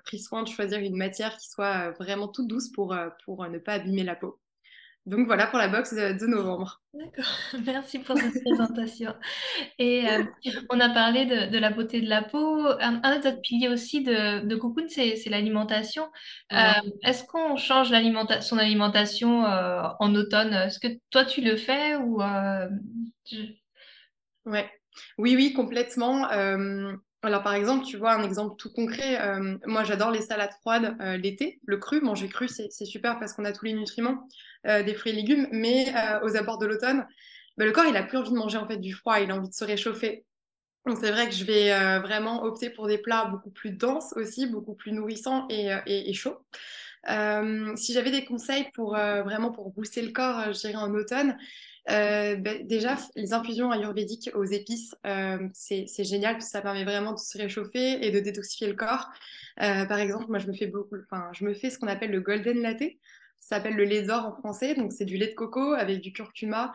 pris 0.06 0.20
soin 0.20 0.44
de 0.44 0.48
choisir 0.48 0.80
une 0.80 0.96
matière 0.98 1.38
qui 1.38 1.50
soit 1.50 1.92
vraiment 1.92 2.28
toute 2.28 2.48
douce 2.48 2.70
pour, 2.70 2.96
pour 3.26 3.48
ne 3.48 3.60
pas 3.60 3.74
abîmer 3.74 4.04
la 4.04 4.16
peau. 4.16 4.40
Donc 5.06 5.26
voilà 5.26 5.48
pour 5.48 5.58
la 5.58 5.68
box 5.68 5.94
de, 5.94 6.28
novembre. 6.28 6.82
D'accord, 6.94 7.26
merci 7.66 8.00
pour 8.00 8.18
cette 8.18 8.44
présentation. 8.44 9.14
Et 9.80 10.08
euh, 10.08 10.24
on 10.70 10.80
a 10.80 10.90
parlé 10.90 11.26
de, 11.26 11.58
la 11.58 11.72
beauté 11.72 12.02
de 12.02 12.10
la 12.10 12.22
peau. 12.22 12.68
Un, 12.80 13.18
autre 13.18 13.42
pilier 13.42 13.70
aussi 13.70 14.04
de, 14.04 14.46
de 14.46 14.56
Cocoon, 14.56 14.88
c'est 14.88 15.30
l'alimentation. 15.30 16.10
Euh, 16.54 16.72
est-ce 17.04 17.24
qu'on 17.24 17.56
change 17.56 17.90
son 18.42 18.58
alimentation 18.58 19.46
euh, 19.46 19.84
en 20.00 20.14
automne? 20.14 20.54
Est-ce 20.54 20.80
que 20.80 20.88
toi 21.10 21.26
tu 21.26 21.42
le 21.42 21.56
fais 21.56 21.96
ou 21.96 22.22
Ouais. 24.46 24.70
Oui, 25.18 25.36
oui, 25.36 25.54
complètement. 25.54 26.28
Alors 27.22 27.44
par 27.44 27.54
exemple, 27.54 27.86
tu 27.86 27.98
vois 27.98 28.14
un 28.14 28.24
exemple 28.24 28.56
tout 28.58 28.72
concret, 28.72 29.20
euh, 29.22 29.58
moi 29.66 29.84
j'adore 29.84 30.10
les 30.10 30.22
salades 30.22 30.54
froides 30.62 30.96
euh, 31.02 31.18
l'été, 31.18 31.60
le 31.66 31.76
cru, 31.76 32.00
manger 32.00 32.30
cru 32.30 32.48
c'est 32.48 32.86
super 32.86 33.20
parce 33.20 33.34
qu'on 33.34 33.44
a 33.44 33.52
tous 33.52 33.66
les 33.66 33.74
nutriments 33.74 34.26
euh, 34.66 34.84
des 34.84 34.94
fruits 34.94 35.12
et 35.12 35.16
légumes, 35.16 35.48
mais 35.52 35.94
aux 36.24 36.38
abords 36.38 36.60
de 36.60 36.66
l'automne, 36.66 37.06
bah, 37.58 37.66
le 37.66 37.74
corps 37.74 37.86
il 37.86 37.98
a 37.98 38.04
plus 38.04 38.18
envie 38.18 38.32
de 38.32 38.38
manger 38.38 38.58
en 38.58 38.68
fait 38.68 38.78
du 38.78 38.94
froid, 38.94 39.20
il 39.20 39.32
a 39.32 39.36
envie 39.36 39.50
de 39.50 39.54
se 39.54 39.66
réchauffer. 39.66 40.24
Donc 40.86 40.98
c'est 41.02 41.12
vrai 41.12 41.28
que 41.28 41.36
je 41.36 41.44
vais 41.44 42.00
vraiment 42.00 42.44
opter 42.44 42.70
pour 42.70 42.88
des 42.88 42.98
plats 42.98 43.26
beaucoup 43.26 43.52
plus 43.52 43.72
denses 43.72 44.14
aussi, 44.16 44.48
beaucoup 44.48 44.74
plus 44.74 44.94
nourrissants 44.94 45.46
et, 45.50 46.14
chauds. 46.14 46.38
si 47.76 47.94
j'avais 47.94 48.12
des 48.12 48.24
conseils 48.24 48.70
pour 48.74 48.92
vraiment 48.92 49.52
pour 49.52 49.72
booster 49.72 50.02
le 50.02 50.14
corps, 50.14 50.54
je 50.54 50.60
dirais 50.60 50.76
en 50.76 50.94
automne, 50.94 51.38
euh, 51.90 52.36
ben, 52.36 52.66
déjà, 52.68 52.98
les 53.16 53.34
infusions 53.34 53.72
ayurvédiques 53.72 54.30
aux 54.36 54.44
épices, 54.44 54.96
euh, 55.06 55.38
c'est 55.54 56.04
génial 56.04 56.34
parce 56.34 56.46
que 56.46 56.52
ça 56.52 56.62
permet 56.62 56.84
vraiment 56.84 57.14
de 57.14 57.20
se 57.20 57.38
réchauffer 57.38 58.06
et 58.06 58.12
de 58.12 58.20
détoxifier 58.20 58.68
le 58.68 58.76
corps. 58.76 59.10
Euh, 59.62 59.86
par 59.86 60.00
exemple, 60.00 60.26
moi, 60.30 60.40
je 60.40 60.48
me 60.48 60.54
fais 60.54 60.68
beaucoup, 60.68 60.96
je 61.34 61.46
me 61.46 61.54
fais 61.54 61.70
ce 61.70 61.80
qu'on 61.80 61.88
appelle 61.88 62.12
le 62.12 62.22
golden 62.22 62.62
latte. 62.62 62.84
Ça 63.42 63.56
s'appelle 63.56 63.76
le 63.76 63.86
lait 63.86 64.02
d'or 64.02 64.26
en 64.26 64.36
français. 64.36 64.76
Donc, 64.76 64.92
c'est 64.92 65.06
du 65.06 65.18
lait 65.18 65.28
de 65.28 65.34
coco 65.34 65.74
avec 65.74 66.02
du 66.02 66.12
curcuma, 66.12 66.74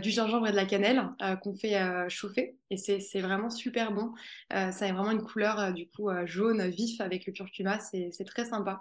du 0.00 0.10
gingembre 0.10 0.46
et 0.46 0.52
de 0.52 0.56
la 0.56 0.64
cannelle 0.64 1.02
qu'on 1.42 1.52
fait 1.56 1.76
chauffer. 2.08 2.56
Et 2.70 2.76
c'est 2.76 3.20
vraiment 3.20 3.50
super 3.50 3.90
bon. 3.90 4.12
ça 4.50 4.68
a 4.68 4.92
vraiment 4.92 5.10
une 5.10 5.24
couleur, 5.24 5.72
du 5.72 5.88
coup, 5.88 6.08
jaune, 6.24 6.68
vif 6.68 7.00
avec 7.00 7.26
le 7.26 7.32
curcuma. 7.32 7.80
C'est 7.80 8.24
très 8.24 8.44
sympa. 8.44 8.80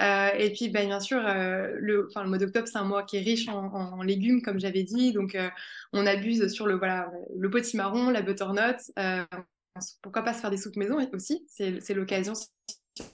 Euh, 0.00 0.30
et 0.36 0.52
puis, 0.52 0.68
ben, 0.68 0.86
bien 0.86 1.00
sûr, 1.00 1.18
euh, 1.24 1.72
le, 1.78 2.08
mois 2.26 2.38
d'octobre, 2.38 2.66
c'est 2.66 2.78
un 2.78 2.84
mois 2.84 3.04
qui 3.04 3.16
est 3.16 3.20
riche 3.20 3.48
en, 3.48 4.02
légumes, 4.02 4.42
comme 4.42 4.58
j'avais 4.58 4.82
dit. 4.82 5.12
Donc, 5.12 5.34
euh, 5.34 5.48
on 5.92 6.06
abuse 6.06 6.52
sur 6.52 6.66
le, 6.66 6.74
voilà, 6.76 7.10
le 7.36 7.50
potimarron, 7.50 8.10
la 8.10 8.22
butternut. 8.22 8.76
pourquoi 10.02 10.22
pas 10.22 10.34
se 10.34 10.40
faire 10.40 10.50
des 10.50 10.56
soupes 10.56 10.76
maison 10.76 10.98
aussi 11.12 11.46
C'est 11.48 11.94
l'occasion 11.94 12.34
si 12.34 12.48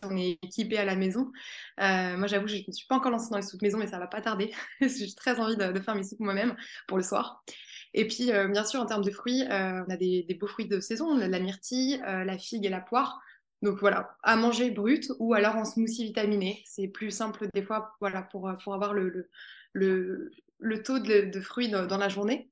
on 0.03 0.15
est 0.17 0.39
équipé 0.43 0.77
à 0.79 0.85
la 0.85 0.97
maison. 0.97 1.31
moi, 1.79 2.27
j'avoue, 2.27 2.49
je 2.49 2.57
ne 2.67 2.73
suis 2.73 2.87
pas 2.87 2.97
encore 2.97 3.11
lancée 3.11 3.31
dans 3.31 3.37
les 3.37 3.43
soupes 3.43 3.63
maison, 3.63 3.79
mais 3.79 3.87
ça 3.87 3.99
va 3.99 4.07
pas 4.07 4.21
tarder. 4.21 4.53
J'ai 4.81 5.15
très 5.15 5.39
envie 5.39 5.57
de, 5.57 5.81
faire 5.81 5.95
mes 5.95 6.05
soupes 6.05 6.21
moi-même 6.21 6.57
pour 6.87 6.97
le 6.97 7.03
soir. 7.03 7.45
Et 7.93 8.07
puis, 8.07 8.27
bien 8.27 8.65
sûr, 8.65 8.81
en 8.81 8.87
termes 8.87 9.05
de 9.05 9.11
fruits, 9.11 9.43
on 9.51 9.91
a 9.91 9.97
des, 9.97 10.37
beaux 10.41 10.47
fruits 10.47 10.69
de 10.69 10.81
saison, 10.81 11.17
la 11.17 11.41
myrtille, 11.41 12.01
la 12.07 12.39
figue 12.39 12.65
et 12.65 12.71
la 12.71 12.81
poire. 12.81 13.21
Donc 13.63 13.79
voilà, 13.81 14.17
à 14.23 14.37
manger 14.37 14.71
brut 14.71 15.13
ou 15.19 15.35
alors 15.35 15.57
en 15.57 15.65
smoothie 15.65 16.05
vitaminé. 16.05 16.63
C'est 16.65 16.89
plus 16.89 17.11
simple 17.11 17.49
des 17.55 17.63
fois 17.63 17.93
voilà, 18.01 18.23
pour, 18.23 18.51
pour 18.65 18.75
avoir 18.75 18.95
le, 18.95 19.29
le, 19.73 20.31
le, 20.59 20.83
taux 20.83 20.99
de, 20.99 21.41
fruits 21.41 21.69
dans, 21.69 21.99
la 21.99 22.09
journée. 22.09 22.49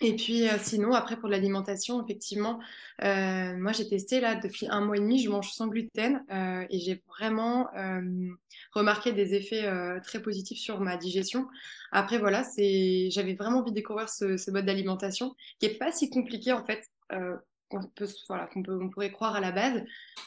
Et 0.00 0.16
puis 0.16 0.48
euh, 0.48 0.56
sinon, 0.58 0.94
après 0.94 1.16
pour 1.16 1.28
l'alimentation, 1.28 2.02
effectivement, 2.02 2.58
euh, 3.04 3.56
moi 3.56 3.72
j'ai 3.72 3.88
testé 3.88 4.20
là 4.20 4.34
depuis 4.34 4.66
un 4.68 4.80
mois 4.80 4.96
et 4.96 5.00
demi, 5.00 5.22
je 5.22 5.30
mange 5.30 5.52
sans 5.52 5.68
gluten 5.68 6.24
euh, 6.32 6.66
et 6.70 6.80
j'ai 6.80 7.02
vraiment 7.06 7.68
remarqué 8.72 9.12
des 9.12 9.34
effets 9.34 9.70
très 10.02 10.20
positifs 10.22 10.58
sur 10.58 10.80
ma 10.80 10.96
digestion. 10.96 11.46
Après 11.92 12.18
voilà, 12.18 12.42
j'avais 12.56 13.34
vraiment 13.34 13.58
envie 13.58 13.70
de 13.70 13.76
découvrir 13.76 14.08
ce, 14.08 14.38
ce 14.38 14.50
mode 14.50 14.64
d'alimentation 14.64 15.36
qui 15.60 15.66
est 15.66 15.78
pas 15.78 15.92
si 15.92 16.08
compliqué 16.08 16.52
en 16.52 16.64
fait 16.64 16.88
qu'on 17.72 18.06
voilà, 18.28 18.46
qu'on 18.46 18.62
peut, 18.62 18.78
on 18.80 18.88
pourrait 18.88 19.10
croire 19.10 19.34
à 19.34 19.40
la 19.40 19.52
base. 19.52 19.82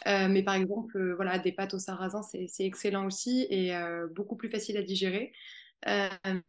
Euh, 0.08 0.28
mais 0.30 0.44
par 0.44 0.56
exemple, 0.56 0.98
euh, 0.98 1.16
voilà, 1.16 1.40
des 1.40 1.52
pâtes 1.52 1.74
au 1.74 1.80
sarrasin, 1.80 2.22
c'est, 2.24 2.48
excellent 2.60 3.06
aussi 3.06 3.48
et 3.50 3.76
euh, 3.76 4.08
beaucoup 4.16 4.36
plus 4.36 4.50
facile 4.50 4.78
à 4.78 4.82
digérer. 4.82 5.34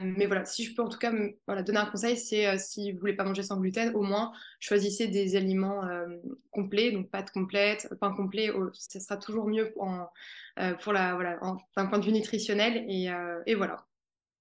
mais 0.01 0.27
voilà, 0.27 0.45
si 0.45 0.65
je 0.65 0.75
peux 0.75 0.83
en 0.83 0.89
tout 0.89 0.99
cas 0.99 1.13
voilà, 1.47 1.63
donner 1.63 1.79
un 1.79 1.87
conseil, 1.87 2.17
c'est 2.17 2.57
si 2.59 2.93
vous 2.93 3.01
voulez 3.01 3.13
pas 3.13 3.25
manger 3.25 3.43
sans 3.43 3.61
gluten, 3.61 3.95
au 3.95 4.03
moins 4.03 4.33
choisissez 4.61 5.09
des 5.09 5.37
aliments 5.37 5.83
complets, 6.51 6.91
donc 6.91 7.11
pâtes 7.11 7.31
complètes, 7.33 7.89
pain 8.01 8.13
complet, 8.15 8.51
ce 8.73 8.99
sera 8.99 9.19
toujours 9.19 9.47
mieux 9.47 9.75
pour 9.75 10.93
la, 10.93 11.15
voilà, 11.15 11.39
d'un 11.77 11.87
point 11.87 11.99
de 11.99 12.05
vue 12.05 12.13
nutritionnel. 12.13 12.87
Et, 12.89 13.11
et 13.47 13.55
voilà. 13.55 13.85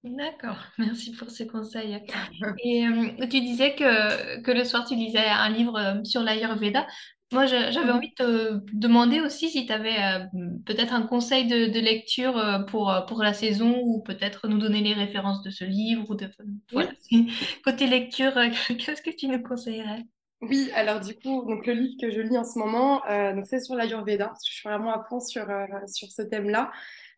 D'accord, 0.05 0.57
merci 0.77 1.11
pour 1.13 1.29
ces 1.31 1.47
conseils. 1.47 1.99
Et 2.63 2.85
euh, 2.87 3.27
tu 3.27 3.41
disais 3.41 3.75
que, 3.75 4.41
que 4.41 4.51
le 4.51 4.63
soir, 4.63 4.85
tu 4.87 4.95
lisais 4.95 5.17
un 5.17 5.49
livre 5.49 5.77
euh, 5.77 6.03
sur 6.03 6.21
l'Ayurveda. 6.21 6.85
Moi, 7.31 7.47
j'avais 7.47 7.91
envie 7.91 8.11
de 8.19 8.23
te 8.23 8.61
demander 8.73 9.19
aussi 9.19 9.49
si 9.49 9.65
tu 9.65 9.73
avais 9.73 9.97
euh, 9.97 10.25
peut-être 10.63 10.93
un 10.93 11.01
conseil 11.01 11.47
de, 11.47 11.73
de 11.73 11.79
lecture 11.79 12.65
pour, 12.67 12.93
pour 13.07 13.23
la 13.23 13.33
saison 13.33 13.81
ou 13.83 14.03
peut-être 14.03 14.47
nous 14.47 14.59
donner 14.59 14.81
les 14.81 14.93
références 14.93 15.41
de 15.41 15.49
ce 15.49 15.65
livre. 15.65 16.07
Ou 16.07 16.13
de, 16.13 16.29
voilà. 16.71 16.91
Côté 17.63 17.87
lecture, 17.87 18.33
qu'est-ce 18.77 19.01
que 19.01 19.09
tu 19.09 19.27
nous 19.27 19.41
conseillerais? 19.41 20.03
Oui, 20.41 20.69
alors 20.75 20.99
du 20.99 21.15
coup, 21.15 21.43
donc 21.49 21.65
le 21.65 21.73
livre 21.73 21.95
que 21.99 22.11
je 22.11 22.21
lis 22.21 22.37
en 22.37 22.43
ce 22.43 22.59
moment, 22.59 23.01
donc 23.33 23.47
c'est 23.47 23.59
sur 23.59 23.73
l'Ayurveda, 23.73 24.27
parce 24.27 24.43
que 24.43 24.49
je 24.51 24.57
suis 24.57 24.69
vraiment 24.69 24.93
à 24.93 25.03
fond 25.09 25.19
sur, 25.19 25.47
sur 25.87 26.11
ce 26.11 26.21
thème-là. 26.21 26.71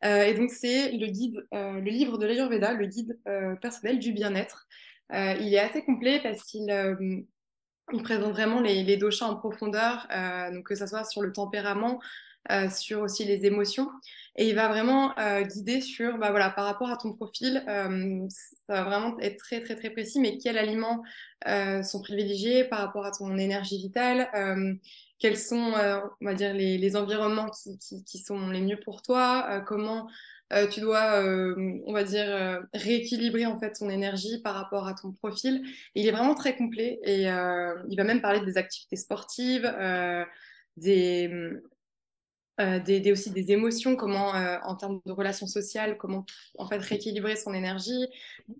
Euh, 0.05 0.23
et 0.23 0.33
donc, 0.33 0.51
c'est 0.51 0.91
le 0.91 1.07
euh, 1.53 1.73
le 1.73 1.89
livre 1.89 2.17
de 2.17 2.25
l'Ayurveda, 2.25 2.73
le 2.73 2.85
guide 2.85 3.19
euh, 3.27 3.55
personnel 3.55 3.99
du 3.99 4.11
bien-être. 4.13 4.67
il 5.11 5.53
est 5.53 5.59
assez 5.59 5.83
complet 5.83 6.19
parce 6.21 6.43
qu'il 6.43 6.69
il 7.93 8.03
présente 8.03 8.33
vraiment 8.33 8.59
les, 8.59 8.83
les 8.83 8.97
doshas 8.97 9.27
en 9.27 9.35
profondeur, 9.37 10.07
donc 10.53 10.65
que 10.67 10.75
ce 10.75 10.85
soit 10.85 11.05
sur 11.05 11.21
le 11.21 11.31
tempérament, 11.31 12.01
sur 12.69 13.01
aussi 13.01 13.23
les 13.23 13.45
émotions. 13.45 13.89
Et 14.35 14.49
il 14.49 14.55
va 14.55 14.67
vraiment 14.67 15.15
guider 15.43 15.79
sur, 15.79 16.17
bah, 16.17 16.31
voilà, 16.31 16.49
par 16.49 16.65
rapport 16.65 16.89
à 16.89 16.97
ton 16.97 17.13
profil, 17.13 17.63
ça 17.65 17.87
va 18.67 18.83
vraiment 18.83 19.17
être 19.21 19.37
très, 19.37 19.61
très, 19.63 19.77
très 19.77 19.89
précis, 19.89 20.19
mais 20.19 20.37
quels 20.37 20.57
aliments 20.57 21.01
sont 21.81 22.01
privilégiés 22.01 22.65
par 22.65 22.79
rapport 22.79 23.05
à 23.05 23.11
ton 23.11 23.37
énergie 23.37 23.77
vitale 23.77 24.29
quels 25.19 25.37
sont, 25.37 25.73
on 26.21 26.25
va 26.25 26.33
dire, 26.33 26.53
les, 26.53 26.95
environnements 26.95 27.49
qui, 27.49 28.17
sont 28.17 28.49
les 28.49 28.61
mieux 28.61 28.79
pour 28.83 29.01
toi, 29.01 29.61
comment 29.65 30.07
euh, 30.53 30.67
tu 30.67 30.79
dois, 30.79 31.21
euh, 31.23 31.79
on 31.85 31.93
va 31.93 32.03
dire, 32.03 32.25
euh, 32.25 32.61
rééquilibrer 32.73 33.45
en 33.45 33.59
fait 33.59 33.73
ton 33.73 33.89
énergie 33.89 34.41
par 34.41 34.55
rapport 34.55 34.87
à 34.87 34.93
ton 34.93 35.11
profil. 35.11 35.61
il 35.93 36.07
est 36.07 36.11
vraiment 36.11 36.35
très 36.35 36.55
complet 36.55 36.99
et 37.03 37.23
il 37.23 37.97
va 37.97 38.03
même 38.03 38.21
parler 38.21 38.39
des 38.45 38.57
activités 38.57 38.95
sportives, 38.95 39.69
des, 40.77 41.29
des, 42.57 43.11
aussi 43.11 43.31
des 43.31 43.51
émotions, 43.51 43.95
comment 43.95 44.29
en 44.29 44.75
termes 44.75 44.99
de 45.05 45.11
relations 45.11 45.47
sociales, 45.47 45.97
comment 45.97 46.25
en 46.57 46.67
fait 46.67 46.77
rééquilibrer 46.77 47.35
son 47.35 47.53
énergie. 47.53 48.07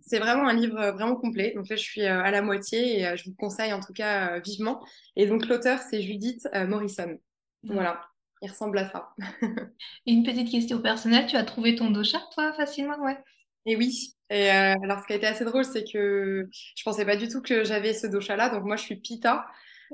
C'est 0.02 0.20
vraiment 0.20 0.48
un 0.48 0.54
livre 0.54 0.92
vraiment 0.92 1.16
complet. 1.16 1.54
Donc 1.56 1.70
là, 1.70 1.76
je 1.76 1.82
suis 1.82 2.04
à 2.04 2.30
la 2.30 2.42
moitié 2.42 3.02
et 3.02 3.18
je 3.18 3.30
vous 3.30 3.36
conseille 3.36 3.74
en 3.74 3.80
tout 3.80 3.94
cas 3.94 4.40
vivement. 4.40 4.86
Et 5.16 5.26
donc 5.26 5.48
l'auteur, 5.48 5.80
c'est 5.80 6.02
Judith 6.02 6.48
Morrison. 6.68 7.18
Voilà 7.64 8.02
il 8.42 8.50
ressemble 8.50 8.78
à 8.80 8.90
ça. 8.90 9.10
Une 10.06 10.24
petite 10.24 10.52
question 10.52 10.82
personnelle, 10.82 11.26
tu 11.28 11.36
as 11.36 11.44
trouvé 11.44 11.76
ton 11.76 11.90
dosha, 11.90 12.20
toi, 12.34 12.54
facilement, 12.54 13.00
ouais. 13.04 13.18
Et 13.66 13.76
oui. 13.76 14.16
Et 14.30 14.52
euh, 14.52 14.76
alors, 14.84 15.02
ce 15.02 15.08
qui 15.08 15.14
a 15.14 15.16
été 15.16 15.26
assez 15.26 15.46
drôle, 15.46 15.66
c'est 15.66 15.84
que 15.84 16.48
je 16.52 16.84
pensais 16.84 17.06
pas 17.06 17.16
du 17.16 17.28
tout 17.28 17.42
que 17.42 17.64
j'avais 17.64 17.94
ce 17.94 18.08
dosha-là. 18.08 18.50
Donc, 18.50 18.64
moi, 18.64 18.76
je 18.76 18.84
suis 18.84 18.98
Pita. 18.98 19.46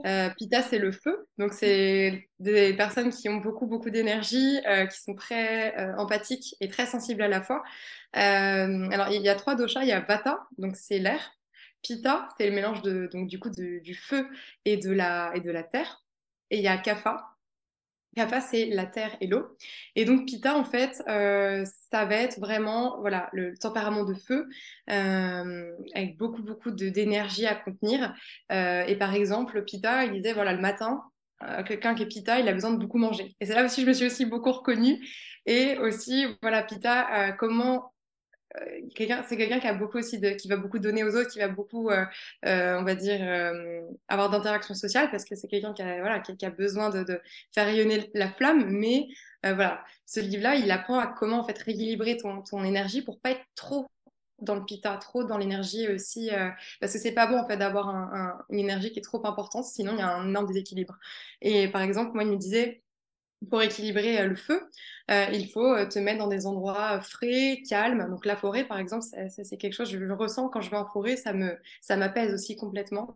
Euh, 0.05 0.29
Pita, 0.37 0.61
c'est 0.63 0.79
le 0.79 0.91
feu. 0.91 1.27
Donc, 1.37 1.53
c'est 1.53 2.27
des 2.39 2.73
personnes 2.75 3.11
qui 3.11 3.29
ont 3.29 3.37
beaucoup, 3.37 3.67
beaucoup 3.67 3.89
d'énergie, 3.89 4.59
euh, 4.67 4.85
qui 4.87 4.99
sont 5.01 5.15
très 5.15 5.75
empathiques 5.97 6.55
et 6.61 6.67
très 6.69 6.85
sensibles 6.85 7.21
à 7.21 7.27
la 7.27 7.41
fois. 7.41 7.63
alors, 8.13 9.09
il 9.11 9.21
y 9.21 9.29
a 9.29 9.35
trois 9.35 9.55
doshas. 9.55 9.83
Il 9.83 9.89
y 9.89 9.91
a 9.91 10.01
Vata, 10.01 10.39
donc 10.57 10.75
c'est 10.75 10.99
l'air. 10.99 11.33
Pita, 11.81 12.29
c'est 12.37 12.47
le 12.47 12.55
mélange 12.55 12.81
de, 12.81 13.09
donc, 13.11 13.27
du 13.27 13.39
coup 13.39 13.49
du 13.49 13.95
feu 13.95 14.27
et 14.65 14.77
de, 14.77 14.91
la, 14.91 15.31
et 15.35 15.41
de 15.41 15.51
la 15.51 15.63
terre. 15.63 16.03
Et 16.49 16.57
il 16.57 16.63
y 16.63 16.67
a 16.67 16.77
Kapha, 16.77 17.32
Kapha, 18.15 18.41
c'est 18.41 18.65
la 18.67 18.85
terre 18.85 19.15
et 19.21 19.27
l'eau. 19.27 19.57
Et 19.95 20.05
donc, 20.05 20.25
Pitta, 20.27 20.55
en 20.57 20.63
fait, 20.63 21.03
euh, 21.07 21.65
ça 21.91 22.05
va 22.05 22.15
être 22.15 22.39
vraiment 22.39 22.99
voilà, 22.99 23.29
le 23.33 23.57
tempérament 23.57 24.03
de 24.03 24.13
feu, 24.13 24.47
euh, 24.89 25.71
avec 25.95 26.17
beaucoup, 26.17 26.43
beaucoup 26.43 26.71
d'énergie 26.71 27.45
à 27.45 27.55
contenir. 27.55 28.13
Euh, 28.51 28.83
et 28.85 28.95
par 28.95 29.13
exemple, 29.13 29.63
Pitta, 29.63 30.05
il 30.05 30.13
disait, 30.13 30.33
voilà, 30.33 30.53
le 30.53 30.61
matin, 30.61 31.03
quelqu'un 31.65 31.93
qui 31.93 32.03
est 32.03 32.07
Pitta, 32.07 32.39
il 32.39 32.47
a 32.47 32.53
besoin 32.53 32.71
de 32.71 32.77
beaucoup 32.77 32.97
manger. 32.97 33.35
Et 33.41 33.45
c'est 33.45 33.55
là 33.55 33.65
aussi, 33.65 33.81
je 33.81 33.87
me 33.87 33.93
suis 33.93 34.05
aussi 34.05 34.25
beaucoup 34.25 34.51
reconnue. 34.51 35.05
Et 35.45 35.77
aussi, 35.79 36.25
voilà, 36.41 36.63
Pitta, 36.63 37.33
comment 37.33 37.92
c'est 39.27 39.37
quelqu'un 39.37 39.59
qui 39.59 39.67
a 39.67 39.73
beaucoup 39.73 39.97
aussi 39.97 40.21
qui 40.37 40.47
va 40.47 40.57
beaucoup 40.57 40.79
donner 40.79 41.03
aux 41.03 41.15
autres, 41.15 41.29
qui 41.29 41.39
va 41.39 41.47
beaucoup, 41.47 41.89
euh, 41.89 42.05
euh, 42.45 42.77
on 42.79 42.83
va 42.83 42.95
dire, 42.95 43.19
euh, 43.21 43.81
avoir 44.07 44.29
d'interactions 44.29 44.75
sociales 44.75 45.09
parce 45.11 45.25
que 45.25 45.35
c'est 45.35 45.47
quelqu'un 45.47 45.73
qui 45.73 45.81
a, 45.81 45.99
voilà, 45.99 46.19
qui, 46.19 46.45
a 46.45 46.49
besoin 46.49 46.89
de, 46.89 47.21
faire 47.53 47.65
rayonner 47.65 48.09
la 48.13 48.29
flamme. 48.29 48.69
Mais 48.69 49.07
voilà, 49.43 49.83
ce 50.05 50.19
livre-là, 50.19 50.55
il 50.55 50.71
apprend 50.71 50.99
à 50.99 51.07
comment 51.07 51.39
en 51.39 51.43
fait 51.45 51.57
rééquilibrer 51.57 52.17
ton, 52.17 52.63
énergie 52.63 53.01
pour 53.01 53.19
pas 53.19 53.31
être 53.31 53.43
trop 53.55 53.87
dans 54.39 54.55
le 54.55 54.65
pita, 54.65 54.97
trop 54.97 55.23
dans 55.23 55.37
l'énergie 55.37 55.87
aussi, 55.87 56.29
parce 56.79 56.93
que 56.93 56.99
c'est 56.99 57.13
pas 57.13 57.27
bon 57.27 57.37
en 57.39 57.47
fait 57.47 57.57
d'avoir 57.57 57.89
un, 57.89 58.37
une 58.49 58.59
énergie 58.59 58.91
qui 58.91 58.99
est 58.99 59.03
trop 59.03 59.25
importante, 59.25 59.65
sinon 59.65 59.93
il 59.93 59.99
y 59.99 60.01
a 60.01 60.15
un 60.15 60.27
énorme 60.27 60.47
déséquilibre. 60.47 60.97
Et 61.41 61.67
par 61.69 61.81
exemple, 61.81 62.11
moi, 62.13 62.23
il 62.23 62.31
me 62.31 62.37
disait, 62.37 62.82
pour 63.49 63.61
équilibrer 63.61 64.19
euh, 64.19 64.27
le 64.27 64.35
feu, 64.35 64.61
euh, 65.11 65.25
il 65.33 65.49
faut 65.49 65.73
euh, 65.73 65.85
te 65.85 65.99
mettre 65.99 66.19
dans 66.19 66.27
des 66.27 66.45
endroits 66.45 67.01
frais, 67.01 67.61
calmes. 67.67 68.09
Donc 68.09 68.25
la 68.25 68.35
forêt, 68.35 68.63
par 68.63 68.77
exemple, 68.77 69.05
c'est 69.29 69.57
quelque 69.57 69.73
chose, 69.73 69.91
je 69.91 69.97
le 69.97 70.13
ressens 70.13 70.49
quand 70.49 70.61
je 70.61 70.69
vais 70.69 70.77
en 70.77 70.85
forêt, 70.85 71.15
ça 71.17 71.33
me, 71.33 71.57
ça 71.81 71.95
m'apaise 71.97 72.33
aussi 72.33 72.55
complètement. 72.55 73.15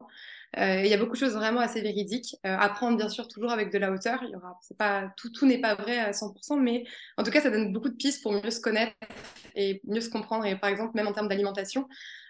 il 0.57 0.87
y 0.87 0.93
a 0.93 0.97
beaucoup 0.97 1.13
de 1.13 1.19
choses 1.19 1.33
vraiment 1.33 1.59
assez 1.59 1.81
véridiques. 1.81 2.37
apprendre, 2.43 2.97
bien 2.97 3.09
sûr, 3.09 3.27
toujours 3.27 3.51
avec 3.51 3.71
de 3.71 3.77
la 3.77 3.91
hauteur. 3.91 4.19
Il 4.23 4.31
y 4.31 4.35
aura, 4.35 4.59
pas, 4.77 5.13
tout, 5.17 5.29
tout 5.29 5.45
n'est 5.45 5.59
pas 5.59 5.75
vrai 5.75 5.99
à 5.99 6.11
100%, 6.11 6.59
mais 6.59 6.85
en 7.17 7.23
tout 7.23 7.31
cas, 7.31 7.41
ça 7.41 7.49
donne 7.49 7.73
beaucoup 7.73 7.89
de 7.89 7.95
pistes 7.95 8.23
pour 8.23 8.33
mieux 8.33 8.49
se 8.49 8.61
connaître 8.61 8.93
et 9.55 9.81
mieux 9.85 10.01
se 10.01 10.09
comprendre. 10.09 10.45
Et 10.45 10.55
par 10.55 10.69
exemple, 10.69 10.91
même 10.95 11.07
en 11.07 11.13
termes 11.13 11.27
d'alimentation, 11.27 11.87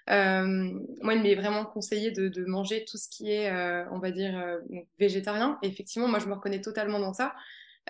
moi, 0.08 1.14
il 1.14 1.22
m'est 1.22 1.36
vraiment 1.36 1.66
conseillé 1.66 2.12
de, 2.12 2.28
de, 2.28 2.46
manger 2.46 2.86
tout 2.86 2.98
ce 2.98 3.10
qui 3.10 3.32
est, 3.32 3.52
on 3.92 4.00
va 4.00 4.12
dire, 4.12 4.60
végétarien. 5.00 5.58
Et 5.64 5.68
effectivement, 5.68 6.08
moi, 6.08 6.20
je 6.20 6.28
me 6.28 6.34
reconnais 6.34 6.62
totalement 6.62 7.00
dans 7.00 7.14
ça. 7.14 7.34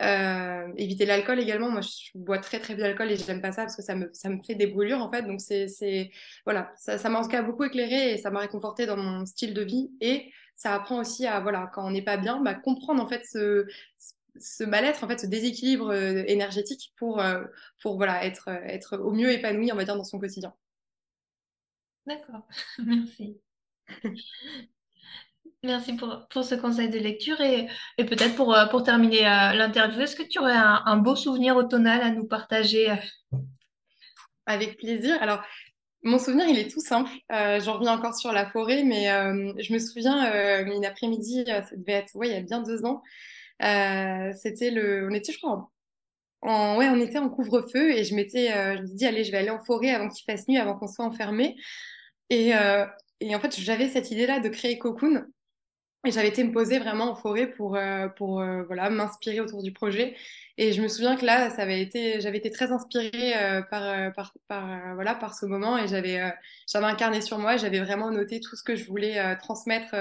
Euh, 0.01 0.71
éviter 0.77 1.05
l'alcool 1.05 1.39
également. 1.39 1.69
Moi, 1.69 1.81
je 1.81 2.11
bois 2.15 2.37
très 2.39 2.59
très 2.59 2.75
peu 2.75 2.81
d'alcool 2.81 3.11
et 3.11 3.17
j'aime 3.17 3.41
pas 3.41 3.51
ça 3.51 3.63
parce 3.63 3.75
que 3.75 3.81
ça 3.81 3.95
me, 3.95 4.09
ça 4.13 4.29
me 4.29 4.41
fait 4.43 4.55
des 4.55 4.67
brûlures 4.67 5.01
en 5.01 5.11
fait. 5.11 5.23
Donc, 5.23 5.41
c'est, 5.41 6.11
voilà, 6.45 6.71
ça 6.75 6.97
m'a 7.09 7.19
en 7.19 7.23
tout 7.23 7.29
cas 7.29 7.41
beaucoup 7.41 7.63
éclairé 7.63 8.13
et 8.13 8.17
ça 8.17 8.29
m'a 8.31 8.39
réconforté 8.41 8.85
dans 8.85 8.97
mon 8.97 9.25
style 9.25 9.53
de 9.53 9.61
vie. 9.63 9.91
Et 10.01 10.31
ça 10.55 10.73
apprend 10.75 10.99
aussi 10.99 11.25
à, 11.25 11.39
voilà, 11.39 11.69
quand 11.73 11.85
on 11.85 11.91
n'est 11.91 12.03
pas 12.03 12.17
bien, 12.17 12.41
bah, 12.41 12.53
comprendre 12.55 13.01
en 13.01 13.07
fait 13.07 13.25
ce, 13.25 13.65
ce 14.39 14.63
mal-être, 14.63 15.03
en 15.03 15.07
fait, 15.07 15.19
ce 15.19 15.25
déséquilibre 15.27 15.89
euh, 15.91 16.23
énergétique 16.27 16.93
pour, 16.97 17.19
euh, 17.19 17.43
pour 17.81 17.97
voilà, 17.97 18.25
être, 18.25 18.49
être 18.49 18.97
au 18.97 19.11
mieux 19.11 19.31
épanoui, 19.31 19.71
on 19.71 19.75
va 19.75 19.83
dire, 19.85 19.95
dans 19.95 20.03
son 20.03 20.19
quotidien. 20.19 20.53
D'accord, 22.07 22.47
merci. 22.79 23.39
Merci 25.63 25.93
pour, 25.93 26.27
pour, 26.29 26.43
ce 26.43 26.53
conseil 26.53 26.89
de 26.89 26.99
lecture 26.99 27.41
et, 27.41 27.67
et 27.97 28.05
peut-être 28.05 28.35
pour, 28.35 28.53
euh, 28.53 28.67
pour 28.67 28.83
terminer 28.83 29.25
euh, 29.25 29.53
l'interview, 29.53 30.01
est-ce 30.01 30.15
que 30.15 30.23
tu 30.23 30.37
aurais 30.37 30.55
un, 30.55 30.97
beau 30.97 31.15
souvenir 31.15 31.55
automnal 31.55 32.01
à 32.01 32.11
nous 32.11 32.25
partager? 32.25 32.91
Euh? 32.91 32.95
Avec 34.45 34.77
plaisir. 34.77 35.17
Alors, 35.21 35.41
mon 36.03 36.19
souvenir, 36.19 36.47
il 36.47 36.59
est 36.59 36.71
tout 36.71 36.79
simple. 36.79 37.11
J'en 37.29 37.73
reviens 37.73 37.91
encore 37.91 38.15
sur 38.15 38.31
la 38.31 38.49
forêt, 38.49 38.83
mais 38.83 39.07
je 39.61 39.73
me 39.73 39.79
souviens 39.79 40.63
une 40.63 40.85
après-midi, 40.85 41.43
ça 41.45 41.75
devait 41.75 41.93
être, 41.93 42.15
ouais, 42.15 42.29
il 42.29 42.33
y 42.33 42.37
a 42.37 42.41
bien 42.41 42.61
deux 42.61 42.85
ans. 42.85 43.01
C'était 43.59 44.71
le, 44.71 45.09
on 45.11 45.13
était, 45.13 45.33
je 45.33 45.39
crois, 45.39 45.69
en, 46.43 46.77
ouais, 46.77 46.87
on 46.87 47.01
était 47.01 47.17
en 47.17 47.27
couvre-feu 47.27 47.91
et 47.91 48.05
je 48.05 48.15
m'étais, 48.15 48.47
je 48.77 48.83
me 48.83 48.95
dit, 48.95 49.05
allez, 49.05 49.25
je 49.25 49.33
vais 49.33 49.39
aller 49.39 49.49
en 49.49 49.61
forêt 49.61 49.89
avant 49.89 50.07
qu'il 50.07 50.23
fasse 50.23 50.47
nuit, 50.47 50.57
avant 50.57 50.77
qu'on 50.77 50.87
soit 50.87 51.03
enfermé. 51.03 51.57
Et, 52.29 52.53
et 53.19 53.35
en 53.35 53.39
fait, 53.41 53.59
j'avais 53.59 53.89
cette 53.89 54.11
idée-là 54.11 54.39
de 54.39 54.47
créer 54.47 54.77
Cocoon. 54.77 55.25
Et 56.05 56.11
j'avais 56.11 56.27
été 56.29 56.43
me 56.43 56.51
poser 56.53 56.79
vraiment 56.79 57.11
en 57.11 57.15
forêt 57.15 57.47
pour, 57.47 57.75
euh, 57.75 58.07
pour 58.07 58.39
euh, 58.39 58.63
voilà, 58.63 58.89
m'inspirer 58.89 59.39
autour 59.39 59.63
du 59.63 59.73
projet. 59.73 60.15
Et 60.57 60.71
je 60.71 60.81
me 60.81 60.87
souviens 60.87 61.17
que 61.17 61.25
là, 61.25 61.49
ça 61.49 61.63
avait 61.63 61.81
été, 61.81 62.21
j'avais 62.21 62.37
été 62.37 62.51
très 62.51 62.71
inspirée 62.71 63.35
euh, 63.35 63.61
par, 63.63 64.13
par, 64.13 64.33
par, 64.47 64.95
voilà, 64.95 65.15
par 65.15 65.33
ce 65.35 65.45
moment 65.45 65.77
et 65.77 65.87
j'avais, 65.87 66.21
j'avais 66.71 66.85
incarné 66.85 67.21
sur 67.21 67.39
moi. 67.39 67.57
J'avais 67.57 67.79
vraiment 67.79 68.11
noté 68.11 68.39
tout 68.39 68.55
ce 68.55 68.63
que 68.63 68.75
je 68.75 68.85
voulais 68.85 69.35
transmettre 69.37 69.95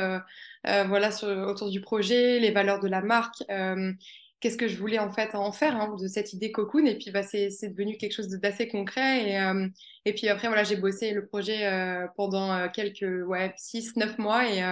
voilà, 0.65 1.11
sur, 1.11 1.29
autour 1.29 1.71
du 1.71 1.81
projet, 1.81 2.39
les 2.41 2.53
valeurs 2.53 2.81
de 2.81 2.89
la 2.89 3.01
marque. 3.01 3.43
Qu'est-ce 4.41 4.59
que 4.59 4.69
je 4.69 4.77
voulais 4.77 4.99
en 4.99 5.11
fait 5.11 5.35
en 5.35 5.51
faire 5.51 5.77
hein, 5.77 5.97
de 5.99 6.07
cette 6.07 6.35
idée 6.35 6.53
cocoon 6.53 6.85
et 6.85 6.97
puis 6.97 7.11
bah, 7.11 7.23
c'est, 7.23 7.49
devenu 7.69 7.97
quelque 7.97 8.13
chose 8.13 8.29
d'assez 8.29 8.69
concret 8.69 9.31
et, 9.31 9.53
et 10.05 10.13
puis 10.13 10.29
après 10.29 10.49
voilà 10.49 10.63
j'ai 10.63 10.77
bossé 10.77 11.13
le 11.13 11.27
projet 11.27 11.69
pendant 12.17 12.69
quelques 12.69 13.27
ouais 13.27 13.55
6 13.57 13.97
9 13.97 14.19
mois 14.19 14.47
et 14.47 14.63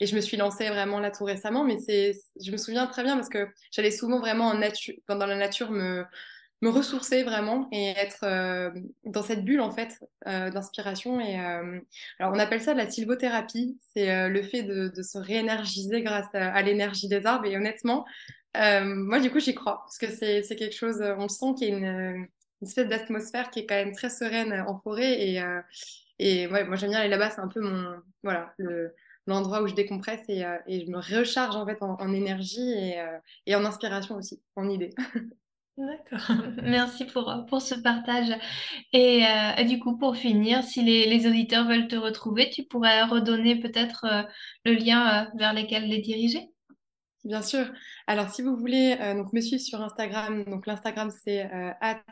et 0.00 0.06
je 0.06 0.14
me 0.14 0.20
suis 0.20 0.36
lancée 0.36 0.68
vraiment 0.68 1.00
là 1.00 1.10
tout 1.10 1.24
récemment, 1.24 1.64
mais 1.64 1.78
c'est, 1.78 2.12
je 2.42 2.52
me 2.52 2.56
souviens 2.56 2.86
très 2.86 3.02
bien 3.02 3.16
parce 3.16 3.28
que 3.28 3.48
j'allais 3.70 3.90
souvent 3.90 4.20
vraiment 4.20 4.46
en 4.46 4.54
nature, 4.58 4.94
dans 5.08 5.26
la 5.26 5.36
nature 5.36 5.70
me, 5.70 6.04
me 6.62 6.68
ressourcer 6.70 7.22
vraiment 7.22 7.68
et 7.72 7.88
être 7.90 8.24
euh, 8.24 8.70
dans 9.04 9.22
cette 9.22 9.44
bulle 9.44 9.60
en 9.60 9.70
fait 9.70 9.98
euh, 10.26 10.50
d'inspiration. 10.50 11.20
Et 11.20 11.40
euh, 11.40 11.80
alors 12.18 12.32
on 12.34 12.38
appelle 12.38 12.60
ça 12.60 12.74
la 12.74 12.90
sylvothérapie, 12.90 13.78
c'est 13.94 14.28
le 14.28 14.42
fait 14.42 14.62
de, 14.62 15.02
se 15.02 15.18
réénergiser 15.18 16.02
grâce 16.02 16.34
à, 16.34 16.60
l'énergie 16.62 17.08
des 17.08 17.26
arbres. 17.26 17.46
Et 17.46 17.56
honnêtement, 17.56 18.04
moi 18.54 19.20
du 19.20 19.30
coup 19.30 19.40
j'y 19.40 19.54
crois 19.54 19.82
parce 19.84 19.98
que 19.98 20.08
c'est, 20.08 20.42
c'est 20.42 20.56
quelque 20.56 20.76
chose, 20.76 21.02
on 21.18 21.28
sent 21.28 21.54
qu'il 21.58 21.68
y 21.68 21.72
a 21.72 21.76
une, 21.76 21.84
une 22.60 22.68
espèce 22.68 22.88
d'atmosphère 22.88 23.50
qui 23.50 23.60
est 23.60 23.66
quand 23.66 23.74
même 23.74 23.92
très 23.92 24.10
sereine 24.10 24.64
en 24.66 24.78
forêt 24.78 25.20
et 25.20 25.42
et 26.18 26.46
ouais, 26.46 26.64
moi 26.64 26.76
j'aime 26.76 26.90
bien 26.90 27.00
aller 27.00 27.10
là-bas, 27.10 27.28
c'est 27.30 27.42
un 27.42 27.48
peu 27.48 27.60
mon 27.60 28.00
voilà 28.22 28.54
le 28.56 28.94
l'endroit 29.26 29.62
où 29.62 29.66
je 29.66 29.74
décompresse 29.74 30.22
et, 30.28 30.44
euh, 30.44 30.58
et, 30.66 30.84
je 30.84 30.90
me 30.90 30.98
recharge 30.98 31.56
en 31.56 31.66
fait 31.66 31.78
en, 31.80 32.12
énergie 32.12 32.70
et, 32.70 33.00
euh, 33.00 33.18
et, 33.46 33.54
en 33.56 33.64
inspiration 33.64 34.16
aussi, 34.16 34.40
en 34.54 34.68
idée. 34.68 34.90
D'accord, 35.76 36.36
merci 36.62 37.04
pour, 37.04 37.44
pour 37.48 37.60
ce 37.60 37.74
partage. 37.74 38.30
Et, 38.92 39.26
euh, 39.26 39.64
du 39.64 39.78
coup, 39.78 39.98
pour 39.98 40.16
finir, 40.16 40.62
si 40.62 40.82
les, 40.82 41.06
les, 41.06 41.26
auditeurs 41.26 41.66
veulent 41.66 41.88
te 41.88 41.96
retrouver, 41.96 42.50
tu 42.50 42.64
pourrais 42.64 43.04
redonner 43.04 43.60
peut-être 43.60 44.06
le 44.64 44.72
lien 44.72 45.30
vers 45.36 45.52
lequel 45.52 45.88
les 45.88 45.98
diriger? 45.98 46.50
Bien 47.24 47.42
sûr. 47.42 47.66
Alors, 48.06 48.30
si 48.30 48.40
vous 48.40 48.56
voulez 48.56 48.96
donc 49.16 49.32
me 49.32 49.40
suivre 49.40 49.60
sur 49.60 49.82
Instagram, 49.82 50.44
donc 50.44 50.66
l'Instagram 50.66 51.10
c'est 51.10 51.42
at 51.80 52.02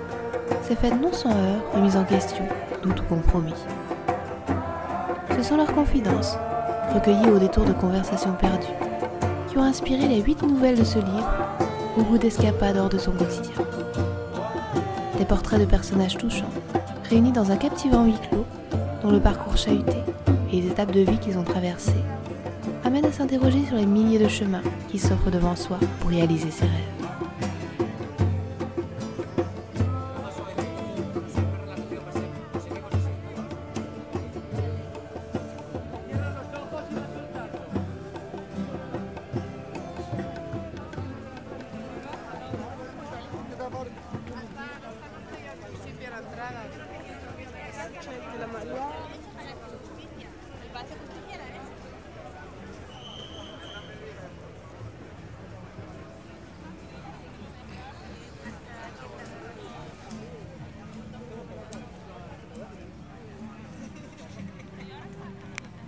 s'est 0.65 0.75
faite 0.75 1.01
non 1.01 1.13
sans 1.13 1.31
heurts, 1.31 1.63
remise 1.77 1.97
en 1.97 2.03
question, 2.03 2.45
doute 2.83 3.03
ou 3.03 3.05
compromis. 3.05 3.55
Ce 5.37 5.45
sont 5.45 5.59
leurs 5.59 5.73
confidences, 5.73 6.37
recueillies 6.93 7.31
au 7.31 7.39
détour 7.39 7.67
de 7.67 7.73
conversations 7.73 8.33
perdues, 8.33 8.67
qui 9.49 9.59
ont 9.59 9.63
inspiré 9.63 10.09
les 10.09 10.23
huit 10.23 10.43
nouvelles 10.43 10.81
de 10.81 10.85
ce 10.85 10.99
livre, 10.99 11.33
au 11.97 12.03
bout 12.03 12.19
d'escapades 12.19 12.79
hors 12.79 12.89
de 12.89 12.99
son 12.99 13.13
quotidien. 13.13 13.62
Des 15.23 15.29
portraits 15.29 15.61
de 15.61 15.67
personnages 15.67 16.19
touchants, 16.19 16.51
réunis 17.09 17.31
dans 17.31 17.53
un 17.53 17.57
captivant 17.57 18.05
huis 18.05 18.19
clos, 18.29 18.45
dont 19.05 19.13
le 19.13 19.21
parcours 19.21 19.57
chahuté 19.57 19.99
et 20.53 20.61
les 20.61 20.67
étapes 20.67 20.91
de 20.91 20.99
vie 21.03 21.19
qu'ils 21.19 21.39
ont 21.39 21.45
traversées 21.45 21.93
amènent 22.83 23.07
à 23.07 23.13
s'interroger 23.13 23.65
sur 23.65 23.77
les 23.77 23.87
milliers 23.87 24.19
de 24.19 24.27
chemins 24.27 24.63
qui 24.89 24.99
s'offrent 24.99 25.31
devant 25.31 25.55
soi 25.55 25.79
pour 26.01 26.11
réaliser 26.11 26.51
ses 26.51 26.65
rêves. 26.65 27.02